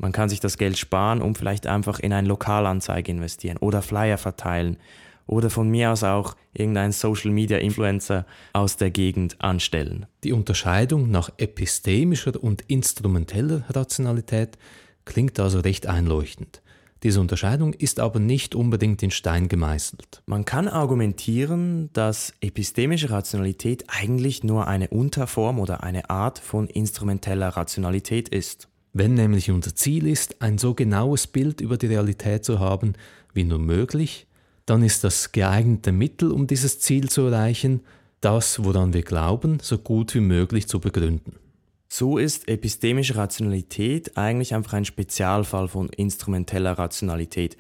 Man 0.01 0.13
kann 0.13 0.31
sich 0.31 0.41
das 0.41 0.57
Geld 0.57 0.79
sparen 0.79 1.21
und 1.21 1.37
vielleicht 1.37 1.67
einfach 1.67 2.01
in 2.01 2.15
eine 2.15 2.27
Lokalanzeige 2.27 3.13
investieren 3.13 3.59
oder 3.59 3.83
Flyer 3.83 4.17
verteilen 4.17 4.79
oder 5.27 5.51
von 5.51 5.69
mir 5.69 5.93
aus 5.93 6.03
auch 6.03 6.37
irgendeinen 6.55 6.93
Social 6.93 7.31
Media 7.31 7.59
Influencer 7.59 8.25
aus 8.55 8.79
der 8.79 8.91
Gegend 8.91 9.37
anstellen. 9.43 10.07
Die 10.25 10.33
Unterscheidung 10.33 11.11
nach 11.11 11.31
epistemischer 11.37 12.43
und 12.43 12.63
instrumenteller 12.63 13.65
Rationalität 13.69 14.57
klingt 15.05 15.39
also 15.39 15.61
recht 15.61 15.87
einleuchtend. 15.87 16.63
Diese 17.03 17.21
Unterscheidung 17.21 17.75
ist 17.75 18.01
aber 18.01 18.21
nicht 18.21 18.55
unbedingt 18.55 19.03
in 19.03 19.11
Stein 19.11 19.49
gemeißelt. 19.49 20.23
Man 20.25 20.47
kann 20.47 20.67
argumentieren, 20.67 21.91
dass 21.93 22.33
epistemische 22.41 23.11
Rationalität 23.11 23.85
eigentlich 23.89 24.45
nur 24.45 24.67
eine 24.67 24.89
Unterform 24.89 25.59
oder 25.59 25.83
eine 25.83 26.09
Art 26.09 26.39
von 26.39 26.69
instrumenteller 26.69 27.49
Rationalität 27.49 28.31
ist. 28.31 28.70
Wenn 28.93 29.15
nämlich 29.15 29.51
unser 29.51 29.75
Ziel 29.75 30.07
ist, 30.07 30.43
ein 30.43 30.59
so 30.59 30.75
genaues 30.75 31.27
Bild 31.27 31.61
über 31.61 31.77
die 31.77 31.87
Realität 31.87 32.45
zu 32.45 32.59
haben 32.59 32.95
wie 33.33 33.45
nur 33.45 33.59
möglich, 33.61 34.27
dann 34.67 34.83
ist 34.83 35.05
das 35.05 35.33
geeignete 35.33 35.93
Mittel, 35.93 36.33
um 36.33 36.47
dieses 36.47 36.81
Ziel 36.81 37.09
zu 37.09 37.23
erreichen, 37.23 37.81
das, 38.21 38.63
woran 38.65 38.93
wir 38.93 39.03
glauben, 39.03 39.59
so 39.61 39.79
gut 39.79 40.15
wie 40.15 40.21
möglich 40.21 40.69
zu 40.69 40.81
begründen. 40.81 41.37
So 41.89 42.19
ist 42.19 42.49
epistemische 42.49 43.17
Rationalität 43.17 44.17
eigentlich 44.17 44.55
einfach 44.55 44.75
ein 44.75 44.85
Spezialfall 44.85 45.67
von 45.67 45.89
instrumenteller 45.89 46.73
Rationalität. 46.73 47.57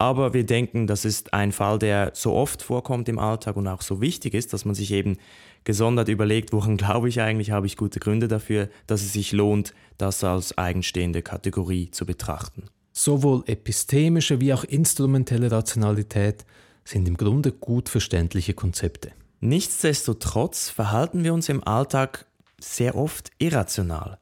Aber 0.00 0.32
wir 0.32 0.46
denken, 0.46 0.86
das 0.86 1.04
ist 1.04 1.34
ein 1.34 1.52
Fall, 1.52 1.78
der 1.78 2.12
so 2.14 2.32
oft 2.32 2.62
vorkommt 2.62 3.06
im 3.10 3.18
Alltag 3.18 3.56
und 3.56 3.68
auch 3.68 3.82
so 3.82 4.00
wichtig 4.00 4.32
ist, 4.32 4.54
dass 4.54 4.64
man 4.64 4.74
sich 4.74 4.92
eben 4.92 5.18
gesondert 5.64 6.08
überlegt, 6.08 6.54
woran 6.54 6.76
glaube 6.78 7.10
ich 7.10 7.20
eigentlich, 7.20 7.50
habe 7.50 7.66
ich 7.66 7.76
gute 7.76 8.00
Gründe 8.00 8.26
dafür, 8.26 8.70
dass 8.86 9.02
es 9.02 9.12
sich 9.12 9.32
lohnt, 9.32 9.74
das 9.98 10.24
als 10.24 10.56
eigenstehende 10.56 11.20
Kategorie 11.20 11.90
zu 11.90 12.06
betrachten. 12.06 12.62
Sowohl 12.92 13.44
epistemische 13.46 14.40
wie 14.40 14.54
auch 14.54 14.64
instrumentelle 14.64 15.52
Rationalität 15.52 16.46
sind 16.82 17.06
im 17.06 17.18
Grunde 17.18 17.52
gut 17.52 17.90
verständliche 17.90 18.54
Konzepte. 18.54 19.12
Nichtsdestotrotz 19.40 20.70
verhalten 20.70 21.24
wir 21.24 21.34
uns 21.34 21.50
im 21.50 21.62
Alltag 21.62 22.24
sehr 22.58 22.96
oft 22.96 23.32
irrational. 23.36 24.18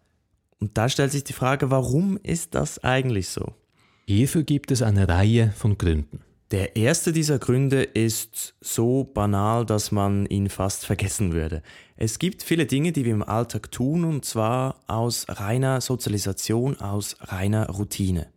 Und 0.59 0.77
da 0.77 0.89
stellt 0.89 1.13
sich 1.13 1.23
die 1.23 1.35
Frage, 1.35 1.71
warum 1.71 2.19
ist 2.21 2.57
das 2.57 2.83
eigentlich 2.83 3.29
so? 3.29 3.55
Hierfür 4.09 4.43
gibt 4.43 4.71
es 4.71 4.81
eine 4.81 5.07
Reihe 5.07 5.53
von 5.55 5.77
Gründen. 5.77 6.21
Der 6.51 6.77
erste 6.77 7.13
dieser 7.13 7.39
Gründe 7.39 7.83
ist 7.83 8.55
so 8.59 9.05
banal, 9.05 9.67
dass 9.67 9.93
man 9.93 10.25
ihn 10.25 10.49
fast 10.49 10.87
vergessen 10.87 11.35
würde. 11.35 11.63
Es 11.99 12.19
gibt 12.19 12.43
viele 12.43 12.65
Dinge, 12.65 12.93
die 12.93 13.05
wir 13.05 13.13
im 13.13 13.23
Alltag 13.23 13.71
tun, 13.71 14.05
und 14.05 14.25
zwar 14.25 14.81
aus 14.87 15.27
reiner 15.29 15.83
Sozialisation, 15.83 16.81
aus 16.81 17.19
reiner 17.21 17.69
Routine. 17.69 18.29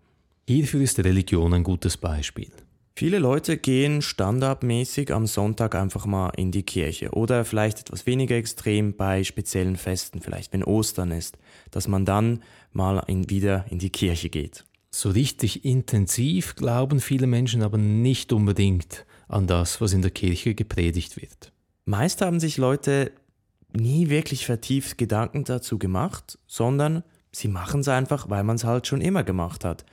Hierfür 0.46 0.82
ist 0.82 1.00
Religion 1.00 1.54
ein 1.54 1.64
gutes 1.64 1.96
Beispiel. 1.96 2.52
Viele 2.94 3.20
Leute 3.20 3.56
gehen 3.56 4.02
standardmäßig 4.02 5.14
am 5.14 5.26
Sonntag 5.26 5.76
einfach 5.76 6.06
mal 6.06 6.32
in 6.36 6.52
die 6.52 6.64
Kirche 6.64 7.12
oder 7.12 7.46
vielleicht 7.46 7.80
etwas 7.80 8.06
weniger 8.06 8.36
extrem 8.36 8.98
bei 8.98 9.24
speziellen 9.24 9.78
Festen, 9.78 10.20
vielleicht 10.20 10.52
wenn 10.52 10.66
Ostern 10.66 11.12
ist, 11.12 11.38
dass 11.72 11.88
man 11.88 12.04
dann 12.04 12.44
mal 12.74 13.02
in, 13.08 13.30
wieder 13.30 13.64
in 13.70 13.80
die 13.80 13.90
Kirche 13.90 14.28
geht. 14.28 14.66
So 14.94 15.10
richtig 15.10 15.64
intensiv 15.64 16.56
glauben 16.56 17.00
viele 17.00 17.26
Menschen 17.26 17.64
aber 17.64 17.78
nicht 17.78 18.34
unbedingt 18.34 19.06
an 19.30 19.48
das, 19.48 19.80
was 19.80 19.94
in 19.94 20.02
der 20.02 20.12
Kirche 20.12 20.54
gepredigt 20.54 21.20
wird. 21.20 21.54
Meist 21.86 22.22
haben 22.22 22.42
sich 22.42 22.58
Leute 22.58 23.14
nie 23.72 24.10
wirklich 24.10 24.46
vertieft 24.46 24.98
Gedanken 24.98 25.46
dazu 25.46 25.80
gemacht, 25.80 26.38
sondern 26.46 27.04
sie 27.32 27.48
machen 27.48 27.80
es 27.80 27.88
einfach, 27.88 28.30
weil 28.30 28.44
man 28.44 28.58
es 28.58 28.66
halt 28.66 28.86
schon 28.86 29.00
immer 29.00 29.24
gemacht 29.24 29.64
hat. 29.64 29.86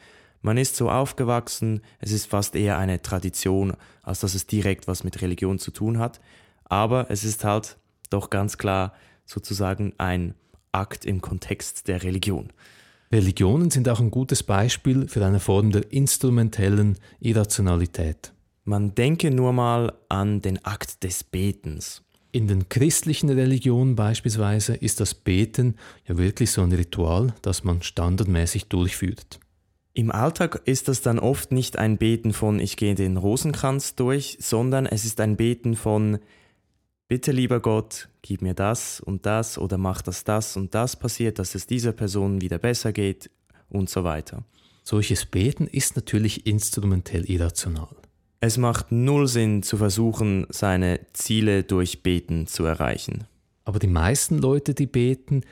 Man 0.42 0.56
ist 0.56 0.76
so 0.76 0.90
aufgewachsen, 0.90 1.80
es 2.00 2.10
ist 2.10 2.26
fast 2.26 2.56
eher 2.56 2.78
eine 2.78 3.00
Tradition, 3.00 3.74
als 4.02 4.20
dass 4.20 4.34
es 4.34 4.46
direkt 4.46 4.88
was 4.88 5.04
mit 5.04 5.20
Religion 5.22 5.58
zu 5.60 5.70
tun 5.70 5.98
hat. 5.98 6.20
Aber 6.64 7.10
es 7.10 7.24
ist 7.24 7.44
halt 7.44 7.76
doch 8.10 8.30
ganz 8.30 8.58
klar 8.58 8.94
sozusagen 9.24 9.94
ein 9.98 10.34
Akt 10.72 11.04
im 11.04 11.20
Kontext 11.20 11.88
der 11.88 12.02
Religion. 12.02 12.52
Religionen 13.10 13.70
sind 13.70 13.88
auch 13.88 14.00
ein 14.00 14.10
gutes 14.10 14.42
Beispiel 14.42 15.08
für 15.08 15.24
eine 15.24 15.40
Form 15.40 15.70
der 15.72 15.90
instrumentellen 15.92 16.98
Irrationalität. 17.20 18.34
Man 18.64 18.94
denke 18.94 19.30
nur 19.30 19.54
mal 19.54 19.94
an 20.10 20.42
den 20.42 20.62
Akt 20.64 21.02
des 21.04 21.24
Betens. 21.24 22.02
In 22.32 22.46
den 22.46 22.68
christlichen 22.68 23.30
Religionen 23.30 23.96
beispielsweise 23.96 24.74
ist 24.74 25.00
das 25.00 25.14
Beten 25.14 25.76
ja 26.06 26.18
wirklich 26.18 26.50
so 26.50 26.60
ein 26.60 26.72
Ritual, 26.72 27.34
das 27.40 27.64
man 27.64 27.80
standardmäßig 27.80 28.66
durchführt. 28.66 29.40
Im 29.94 30.12
Alltag 30.12 30.60
ist 30.66 30.88
das 30.88 31.00
dann 31.00 31.18
oft 31.18 31.50
nicht 31.50 31.78
ein 31.78 31.96
Beten 31.96 32.34
von 32.34 32.60
ich 32.60 32.76
gehe 32.76 32.94
den 32.94 33.16
Rosenkranz 33.16 33.94
durch, 33.94 34.36
sondern 34.38 34.84
es 34.84 35.06
ist 35.06 35.18
ein 35.20 35.36
Beten 35.36 35.74
von 35.74 36.18
bitte 37.08 37.32
lieber 37.32 37.60
Gott, 37.60 38.08
gib 38.22 38.42
mir 38.42 38.54
das 38.54 39.00
und 39.00 39.26
das 39.26 39.58
oder 39.58 39.78
mach, 39.78 40.02
dass 40.02 40.24
das 40.24 40.56
und 40.56 40.74
das 40.74 40.96
passiert, 40.96 41.38
dass 41.38 41.54
es 41.54 41.66
dieser 41.66 41.92
Person 41.92 42.40
wieder 42.40 42.58
besser 42.58 42.92
geht 42.92 43.30
und 43.68 43.90
so 43.90 44.04
weiter. 44.04 44.44
Solches 44.84 45.26
Beten 45.26 45.66
ist 45.66 45.96
natürlich 45.96 46.46
instrumentell 46.46 47.24
irrational. 47.24 47.96
Es 48.40 48.56
macht 48.56 48.92
null 48.92 49.26
Sinn 49.26 49.62
zu 49.62 49.76
versuchen, 49.76 50.46
seine 50.50 51.00
Ziele 51.12 51.64
durch 51.64 52.02
Beten 52.02 52.46
zu 52.46 52.64
erreichen. 52.64 53.24
Aber 53.64 53.80
die 53.80 53.88
meisten 53.88 54.38
Leute, 54.38 54.74
die 54.74 54.86
beten, 54.86 55.42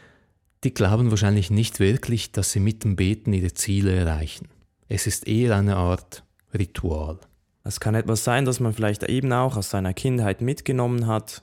die 0.63 0.73
glauben 0.73 1.11
wahrscheinlich 1.11 1.51
nicht 1.51 1.81
wirklich, 1.81 2.33
dass 2.33 2.53
sie 2.53 2.61
mit 2.61 2.85
dem 2.85 2.97
Beten 2.97 3.33
ihre 3.33 3.53
Ziele 3.53 3.95
erreichen. 3.95 4.49
Es 4.89 5.07
ist 5.07 5.27
eher 5.27 5.57
eine 5.57 5.77
Art 5.77 6.23
Ritual. 6.55 7.19
Es 7.65 7.81
kann 7.81 7.97
etwas 7.97 8.23
sein, 8.23 8.45
das 8.45 8.61
man 8.61 8.73
vielleicht 8.73 9.03
eben 9.03 9.33
auch 9.33 9.57
aus 9.57 9.71
seiner 9.71 9.93
Kindheit 9.93 10.41
mitgenommen 10.41 11.09
hat, 11.09 11.43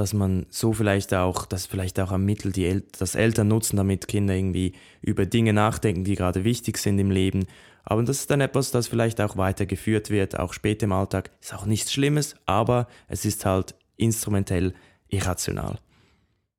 dass 0.00 0.14
man 0.14 0.46
so 0.48 0.72
vielleicht 0.72 1.12
auch, 1.12 1.44
dass 1.44 1.66
vielleicht 1.66 2.00
auch 2.00 2.10
ein 2.10 2.24
Mittel, 2.24 2.52
die 2.52 2.64
El 2.64 2.82
das 2.98 3.14
Eltern 3.14 3.48
nutzen, 3.48 3.76
damit 3.76 4.08
Kinder 4.08 4.34
irgendwie 4.34 4.72
über 5.02 5.26
Dinge 5.26 5.52
nachdenken, 5.52 6.04
die 6.04 6.14
gerade 6.14 6.42
wichtig 6.42 6.78
sind 6.78 6.98
im 6.98 7.10
Leben. 7.10 7.44
Aber 7.84 8.02
das 8.02 8.20
ist 8.20 8.30
dann 8.30 8.40
etwas, 8.40 8.70
das 8.70 8.88
vielleicht 8.88 9.20
auch 9.20 9.36
weitergeführt 9.36 10.08
wird, 10.08 10.38
auch 10.38 10.54
später 10.54 10.84
im 10.84 10.92
Alltag. 10.92 11.30
Ist 11.42 11.54
auch 11.54 11.66
nichts 11.66 11.92
Schlimmes, 11.92 12.34
aber 12.46 12.88
es 13.08 13.26
ist 13.26 13.44
halt 13.44 13.74
instrumentell 13.98 14.72
irrational. 15.08 15.78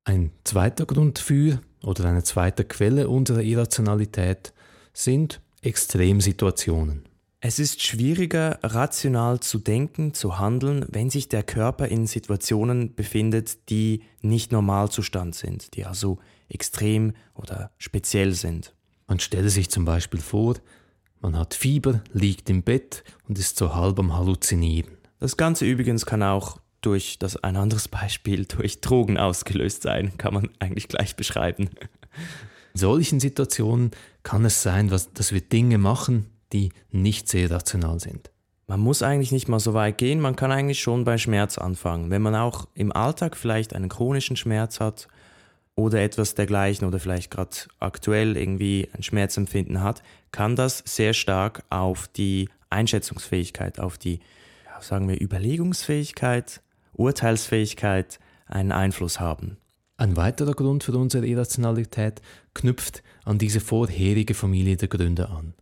Ein 0.04 0.32
zweiter 0.44 0.86
Grund 0.86 1.18
für 1.18 1.60
oder 1.84 2.06
eine 2.06 2.24
zweite 2.24 2.64
Quelle 2.64 3.10
unserer 3.10 3.42
Irrationalität 3.42 4.54
sind 4.94 5.42
Extremsituationen. 5.64 7.11
Es 7.44 7.58
ist 7.58 7.82
schwieriger, 7.82 8.60
rational 8.62 9.40
zu 9.40 9.58
denken, 9.58 10.14
zu 10.14 10.38
handeln, 10.38 10.86
wenn 10.90 11.10
sich 11.10 11.28
der 11.28 11.42
Körper 11.42 11.88
in 11.88 12.06
Situationen 12.06 12.94
befindet, 12.94 13.68
die 13.72 14.04
nicht 14.22 14.52
Normalzustand 14.52 15.34
sind, 15.34 15.76
die 15.76 15.86
also 15.86 16.20
extrem 16.50 17.14
oder 17.34 17.72
speziell 17.80 18.34
sind. 18.34 18.76
Man 19.08 19.20
stelle 19.20 19.50
sich 19.50 19.72
zum 19.72 19.86
Beispiel 19.86 20.20
vor, 20.20 20.58
man 21.20 21.36
hat 21.36 21.56
Fieber, 21.56 22.04
liegt 22.14 22.48
im 22.52 22.62
Bett 22.62 23.04
und 23.28 23.40
ist 23.40 23.58
so 23.58 23.74
halb 23.74 23.98
am 23.98 24.16
Halluzinieren. 24.16 24.92
Das 25.20 25.36
Ganze 25.36 25.66
übrigens 25.66 26.06
kann 26.06 26.22
auch 26.22 26.60
durch 26.82 27.18
das 27.18 27.38
ein 27.38 27.56
anderes 27.56 27.88
Beispiel 27.88 28.46
durch 28.46 28.82
Drogen 28.82 29.18
ausgelöst 29.18 29.82
sein, 29.82 30.16
kann 30.20 30.36
man 30.36 30.50
eigentlich 30.60 30.88
gleich 30.88 31.16
beschreiben. 31.16 31.72
In 32.76 32.80
solchen 32.80 33.20
Situationen 33.20 33.90
kann 34.22 34.46
es 34.46 34.62
sein, 34.62 34.90
dass 34.90 35.32
wir 35.32 35.42
Dinge 35.42 35.80
machen, 35.80 36.28
die 36.54 36.72
nicht 36.90 37.28
sehr 37.28 37.50
rational 37.50 38.00
sind. 38.00 38.32
Man 38.68 38.80
muss 38.80 39.04
eigentlich 39.04 39.34
nicht 39.34 39.50
mal 39.50 39.60
so 39.60 39.74
weit 39.74 39.98
gehen, 39.98 40.22
man 40.22 40.36
kann 40.36 40.52
eigentlich 40.52 40.80
schon 40.80 41.04
bei 41.04 41.18
Schmerz 41.18 41.58
anfangen. 41.58 42.10
Wenn 42.10 42.22
man 42.22 42.36
auch 42.36 42.68
im 42.74 42.92
Alltag 42.94 43.36
vielleicht 43.36 43.76
einen 43.76 43.90
chronischen 43.90 44.38
Schmerz 44.38 44.80
hat 44.80 45.10
oder 45.76 46.02
etwas 46.02 46.36
dergleichen 46.36 46.88
oder 46.88 47.00
vielleicht 47.00 47.32
gerade 47.32 47.56
aktuell 47.80 48.38
irgendwie 48.38 48.88
ein 48.94 49.04
Schmerzempfinden 49.04 49.82
hat, 49.82 50.02
kann 50.32 50.56
das 50.56 50.84
sehr 50.86 51.14
stark 51.14 51.64
auf 51.70 52.08
die 52.08 52.48
Einschätzungsfähigkeit, 52.70 53.80
auf 53.80 53.98
die, 53.98 54.22
sagen 54.80 55.10
wir, 55.10 55.20
Überlegungsfähigkeit, 55.20 56.62
Urteilsfähigkeit 56.94 58.20
einen 58.46 58.72
Einfluss 58.72 59.20
haben. 59.20 59.58
Ein 59.98 60.16
weiterer 60.16 60.54
Grund 60.54 60.84
für 60.84 60.94
unsere 60.94 61.28
Irrationalität 61.28 62.22
knüpft 62.54 63.04
an 63.24 63.38
diese 63.38 63.60
vorherige 63.60 64.34
Familie 64.34 64.78
der 64.78 64.88
Gründe 64.88 65.30
an. 65.30 65.54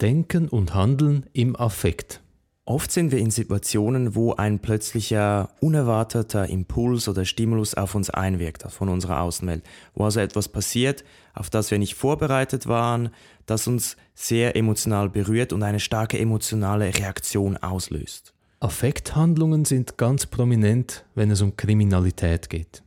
Denken 0.00 0.48
und 0.48 0.74
Handeln 0.74 1.26
im 1.32 1.54
Affekt. 1.54 2.20
Oft 2.64 2.90
sind 2.90 3.12
wir 3.12 3.18
in 3.18 3.30
Situationen, 3.30 4.16
wo 4.16 4.32
ein 4.32 4.58
plötzlicher, 4.58 5.50
unerwarteter 5.60 6.48
Impuls 6.48 7.08
oder 7.08 7.24
Stimulus 7.24 7.74
auf 7.74 7.94
uns 7.94 8.10
einwirkt, 8.10 8.62
von 8.72 8.88
unserer 8.88 9.20
Außenwelt, 9.20 9.62
wo 9.94 10.04
also 10.04 10.18
etwas 10.18 10.48
passiert, 10.48 11.04
auf 11.32 11.48
das 11.48 11.70
wir 11.70 11.78
nicht 11.78 11.94
vorbereitet 11.94 12.66
waren, 12.66 13.10
das 13.46 13.68
uns 13.68 13.96
sehr 14.14 14.56
emotional 14.56 15.10
berührt 15.10 15.52
und 15.52 15.62
eine 15.62 15.78
starke 15.78 16.18
emotionale 16.18 16.92
Reaktion 16.92 17.56
auslöst. 17.58 18.34
Affekthandlungen 18.60 19.64
sind 19.64 19.96
ganz 19.96 20.26
prominent, 20.26 21.04
wenn 21.14 21.30
es 21.30 21.40
um 21.40 21.56
Kriminalität 21.56 22.50
geht. 22.50 22.82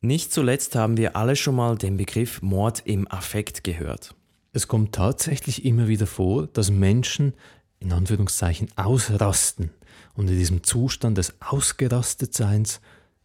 Nicht 0.00 0.32
zuletzt 0.32 0.74
haben 0.74 0.96
wir 0.96 1.14
alle 1.14 1.36
schon 1.36 1.54
mal 1.56 1.76
den 1.76 1.98
Begriff 1.98 2.42
Mord 2.42 2.82
im 2.86 3.06
Affekt 3.06 3.62
gehört. 3.62 4.16
Es 4.52 4.66
kommt 4.66 4.94
tatsächlich 4.94 5.64
immer 5.64 5.86
wieder 5.86 6.06
vor, 6.06 6.48
dass 6.48 6.70
Menschen 6.70 7.34
in 7.78 7.92
Anführungszeichen 7.92 8.68
ausrasten 8.76 9.70
und 10.14 10.28
in 10.28 10.36
diesem 10.36 10.64
Zustand 10.64 11.18
des 11.18 11.34
Ausgerastetseins 11.40 12.80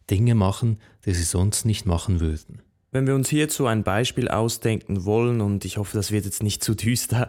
Dinge 0.08 0.34
machen, 0.34 0.78
die 1.04 1.14
sie 1.14 1.24
sonst 1.24 1.64
nicht 1.64 1.84
machen 1.84 2.20
würden. 2.20 2.62
Wenn 2.92 3.08
wir 3.08 3.16
uns 3.16 3.28
hierzu 3.28 3.66
ein 3.66 3.82
Beispiel 3.82 4.28
ausdenken 4.28 5.04
wollen, 5.04 5.40
und 5.40 5.64
ich 5.64 5.78
hoffe, 5.78 5.96
das 5.96 6.12
wird 6.12 6.24
jetzt 6.24 6.42
nicht 6.42 6.62
zu 6.62 6.74
düster, 6.74 7.28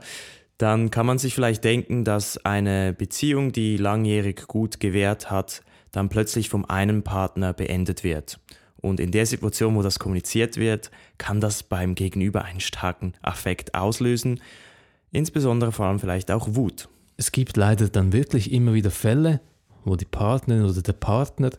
dann 0.58 0.92
kann 0.92 1.06
man 1.06 1.18
sich 1.18 1.34
vielleicht 1.34 1.64
denken, 1.64 2.04
dass 2.04 2.38
eine 2.46 2.94
Beziehung, 2.94 3.52
die 3.52 3.78
langjährig 3.78 4.48
gut 4.48 4.80
gewährt 4.80 5.30
hat, 5.32 5.64
dann 5.92 6.10
plötzlich 6.10 6.50
vom 6.50 6.66
einen 6.66 7.04
Partner 7.04 7.54
beendet 7.54 8.04
wird. 8.04 8.40
Und 8.80 9.00
in 9.00 9.12
der 9.12 9.26
Situation, 9.26 9.76
wo 9.76 9.82
das 9.82 10.00
kommuniziert 10.00 10.58
wird, 10.58 10.92
kann 11.18 11.42
das 11.42 11.64
beim 11.64 11.96
Gegenüber 11.96 12.46
einen 12.46 12.60
starken 12.60 13.14
Affekt 13.22 13.76
auslösen, 13.76 14.42
insbesondere 15.12 15.72
vor 15.72 15.88
allem 15.88 16.00
vielleicht 16.00 16.32
auch 16.32 16.56
Wut. 16.56 16.90
Es 17.18 17.32
gibt 17.32 17.58
leider 17.58 17.90
dann 17.90 18.14
wirklich 18.14 18.52
immer 18.52 18.74
wieder 18.74 18.92
Fälle, 18.92 19.42
wo 19.84 19.96
die 19.96 20.06
Partnerin 20.06 20.66
oder 20.66 20.82
der 20.82 20.94
Partner 20.94 21.50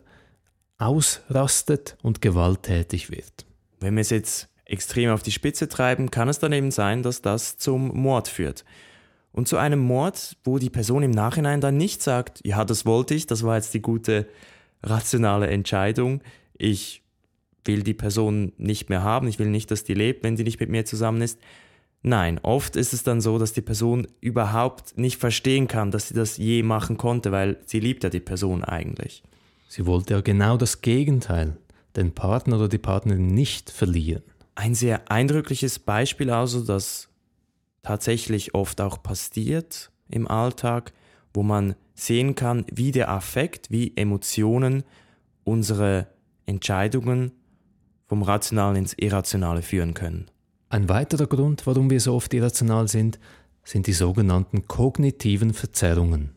ausrastet 0.77 1.97
und 2.01 2.21
gewalttätig 2.21 3.11
wird. 3.11 3.45
Wenn 3.79 3.95
wir 3.95 4.01
es 4.01 4.09
jetzt 4.09 4.49
extrem 4.65 5.09
auf 5.09 5.23
die 5.23 5.31
Spitze 5.31 5.67
treiben, 5.67 6.11
kann 6.11 6.29
es 6.29 6.39
dann 6.39 6.53
eben 6.53 6.71
sein, 6.71 7.03
dass 7.03 7.21
das 7.21 7.57
zum 7.57 7.87
Mord 7.87 8.27
führt. 8.27 8.63
Und 9.31 9.47
zu 9.47 9.57
einem 9.57 9.79
Mord, 9.79 10.37
wo 10.43 10.57
die 10.57 10.69
Person 10.69 11.03
im 11.03 11.11
Nachhinein 11.11 11.61
dann 11.61 11.77
nicht 11.77 12.01
sagt, 12.01 12.39
ja, 12.45 12.65
das 12.65 12.85
wollte 12.85 13.13
ich, 13.13 13.27
das 13.27 13.43
war 13.43 13.55
jetzt 13.55 13.73
die 13.73 13.81
gute 13.81 14.27
rationale 14.81 15.47
Entscheidung, 15.47 16.21
ich 16.57 17.03
will 17.65 17.83
die 17.83 17.93
Person 17.93 18.53
nicht 18.57 18.89
mehr 18.89 19.03
haben, 19.03 19.27
ich 19.27 19.39
will 19.39 19.49
nicht, 19.49 19.71
dass 19.71 19.83
die 19.83 19.93
lebt, 19.93 20.23
wenn 20.23 20.37
sie 20.37 20.43
nicht 20.43 20.59
mit 20.59 20.69
mir 20.69 20.85
zusammen 20.85 21.21
ist, 21.21 21.39
Nein, 22.01 22.39
oft 22.43 22.75
ist 22.77 22.93
es 22.93 23.03
dann 23.03 23.19
so, 23.19 23.37
dass 23.37 23.51
die 23.51 23.61
Person 23.61 24.07
überhaupt 24.21 24.97
nicht 24.97 25.19
verstehen 25.19 25.67
kann, 25.67 25.91
dass 25.91 26.07
sie 26.07 26.13
das 26.13 26.37
je 26.37 26.63
machen 26.63 26.97
konnte, 26.97 27.31
weil 27.31 27.57
sie 27.65 27.81
liebt 27.81 28.03
ja 28.03 28.09
die 28.09 28.21
Person 28.21 28.63
eigentlich. 28.63 29.21
Sie 29.67 29.85
wollte 29.85 30.13
ja 30.13 30.21
genau 30.21 30.55
das 30.55 30.81
Gegenteil, 30.81 31.57
den 31.95 32.13
Partner 32.13 32.55
oder 32.55 32.69
die 32.69 32.77
Partnerin 32.77 33.27
nicht 33.27 33.69
verlieren. 33.69 34.23
Ein 34.55 34.75
sehr 34.75 35.11
eindrückliches 35.11 35.79
Beispiel 35.79 36.29
also, 36.29 36.61
das 36.63 37.09
tatsächlich 37.81 38.55
oft 38.55 38.79
auch 38.79 39.03
passiert 39.03 39.91
im 40.09 40.27
Alltag, 40.27 40.93
wo 41.33 41.43
man 41.43 41.75
sehen 41.95 42.33
kann, 42.35 42.65
wie 42.71 42.91
der 42.91 43.09
Affekt, 43.09 43.71
wie 43.71 43.95
Emotionen 43.97 44.83
unsere 45.43 46.07
Entscheidungen 46.45 47.31
vom 48.09 48.23
Rationalen 48.23 48.75
ins 48.75 48.93
Irrationale 48.93 49.61
führen 49.61 49.93
können. 49.93 50.25
Ein 50.67 50.89
weiterer 50.89 51.27
Grund, 51.27 51.65
warum 51.65 51.89
wir 51.89 51.99
so 51.99 52.15
oft 52.15 52.33
irrational 52.33 52.87
sind, 52.87 53.19
sind 53.63 53.87
die 53.87 53.93
sogenannten 53.93 54.67
kognitiven 54.67 55.53
Verzerrungen. 55.53 56.31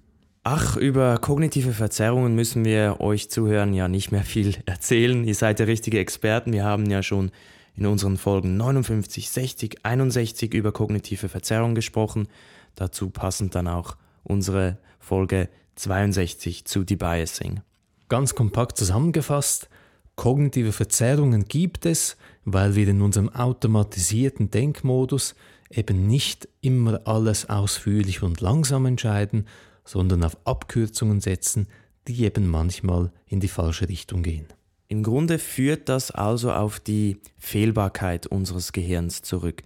Ach, 0.45 0.77
über 0.77 1.19
kognitive 1.19 1.73
Verzerrungen 1.73 2.35
müssen 2.35 2.65
wir 2.65 3.01
euch 3.01 3.31
zuhören 3.31 3.73
ja 3.73 3.89
nicht 3.89 4.13
mehr 4.13 4.23
viel 4.23 4.55
erzählen. 4.67 5.25
Ihr 5.25 5.35
seid 5.35 5.61
ja 5.61 5.67
richtige 5.67 5.99
Experten. 5.99 6.53
Wir 6.53 6.65
haben 6.65 6.87
ja 6.87 7.03
schon 7.03 7.31
in 7.75 7.87
unseren 7.87 8.19
Folgen 8.19 8.57
59, 8.59 9.31
60, 9.31 9.85
61 9.85 10.53
über 10.53 10.73
kognitive 10.73 11.29
Verzerrungen 11.31 11.75
gesprochen. 11.75 12.29
Dazu 12.75 13.09
passend 13.09 13.55
dann 13.55 13.67
auch 13.69 13.97
unsere 14.25 14.79
Folge 14.99 15.49
62 15.77 16.67
zu 16.67 16.85
Debiasing. 16.85 17.61
Ganz 18.09 18.35
kompakt 18.35 18.77
zusammengefasst, 18.77 19.71
Kognitive 20.17 20.73
Verzerrungen 20.73 21.45
gibt 21.47 21.87
es, 21.87 22.17
weil 22.45 22.75
wir 22.75 22.87
in 22.89 23.03
unserem 23.03 23.29
automatisierten 23.31 24.51
Denkmodus 24.51 25.35
eben 25.71 26.07
nicht 26.07 26.49
immer 26.61 27.01
alles 27.07 27.49
ausführlich 27.49 28.23
und 28.23 28.41
langsam 28.41 28.87
entscheiden, 28.87 29.47
sondern 29.85 30.23
auf 30.23 30.37
Abkürzungen 30.45 31.21
setzen, 31.21 31.67
die 32.09 32.25
eben 32.25 32.49
manchmal 32.49 33.11
in 33.27 33.41
die 33.41 33.49
falsche 33.49 33.89
Richtung 33.89 34.23
gehen. 34.23 34.47
Im 34.89 35.03
Grunde 35.03 35.39
führt 35.39 35.89
das 35.89 36.11
also 36.11 36.53
auf 36.53 36.79
die 36.79 37.19
Fehlbarkeit 37.39 38.27
unseres 38.27 38.73
Gehirns 38.73 39.23
zurück. 39.23 39.63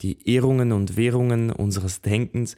Die 0.00 0.16
Irrungen 0.34 0.72
und 0.72 0.96
Wirrungen 0.96 1.50
unseres 1.50 2.00
Denkens 2.00 2.56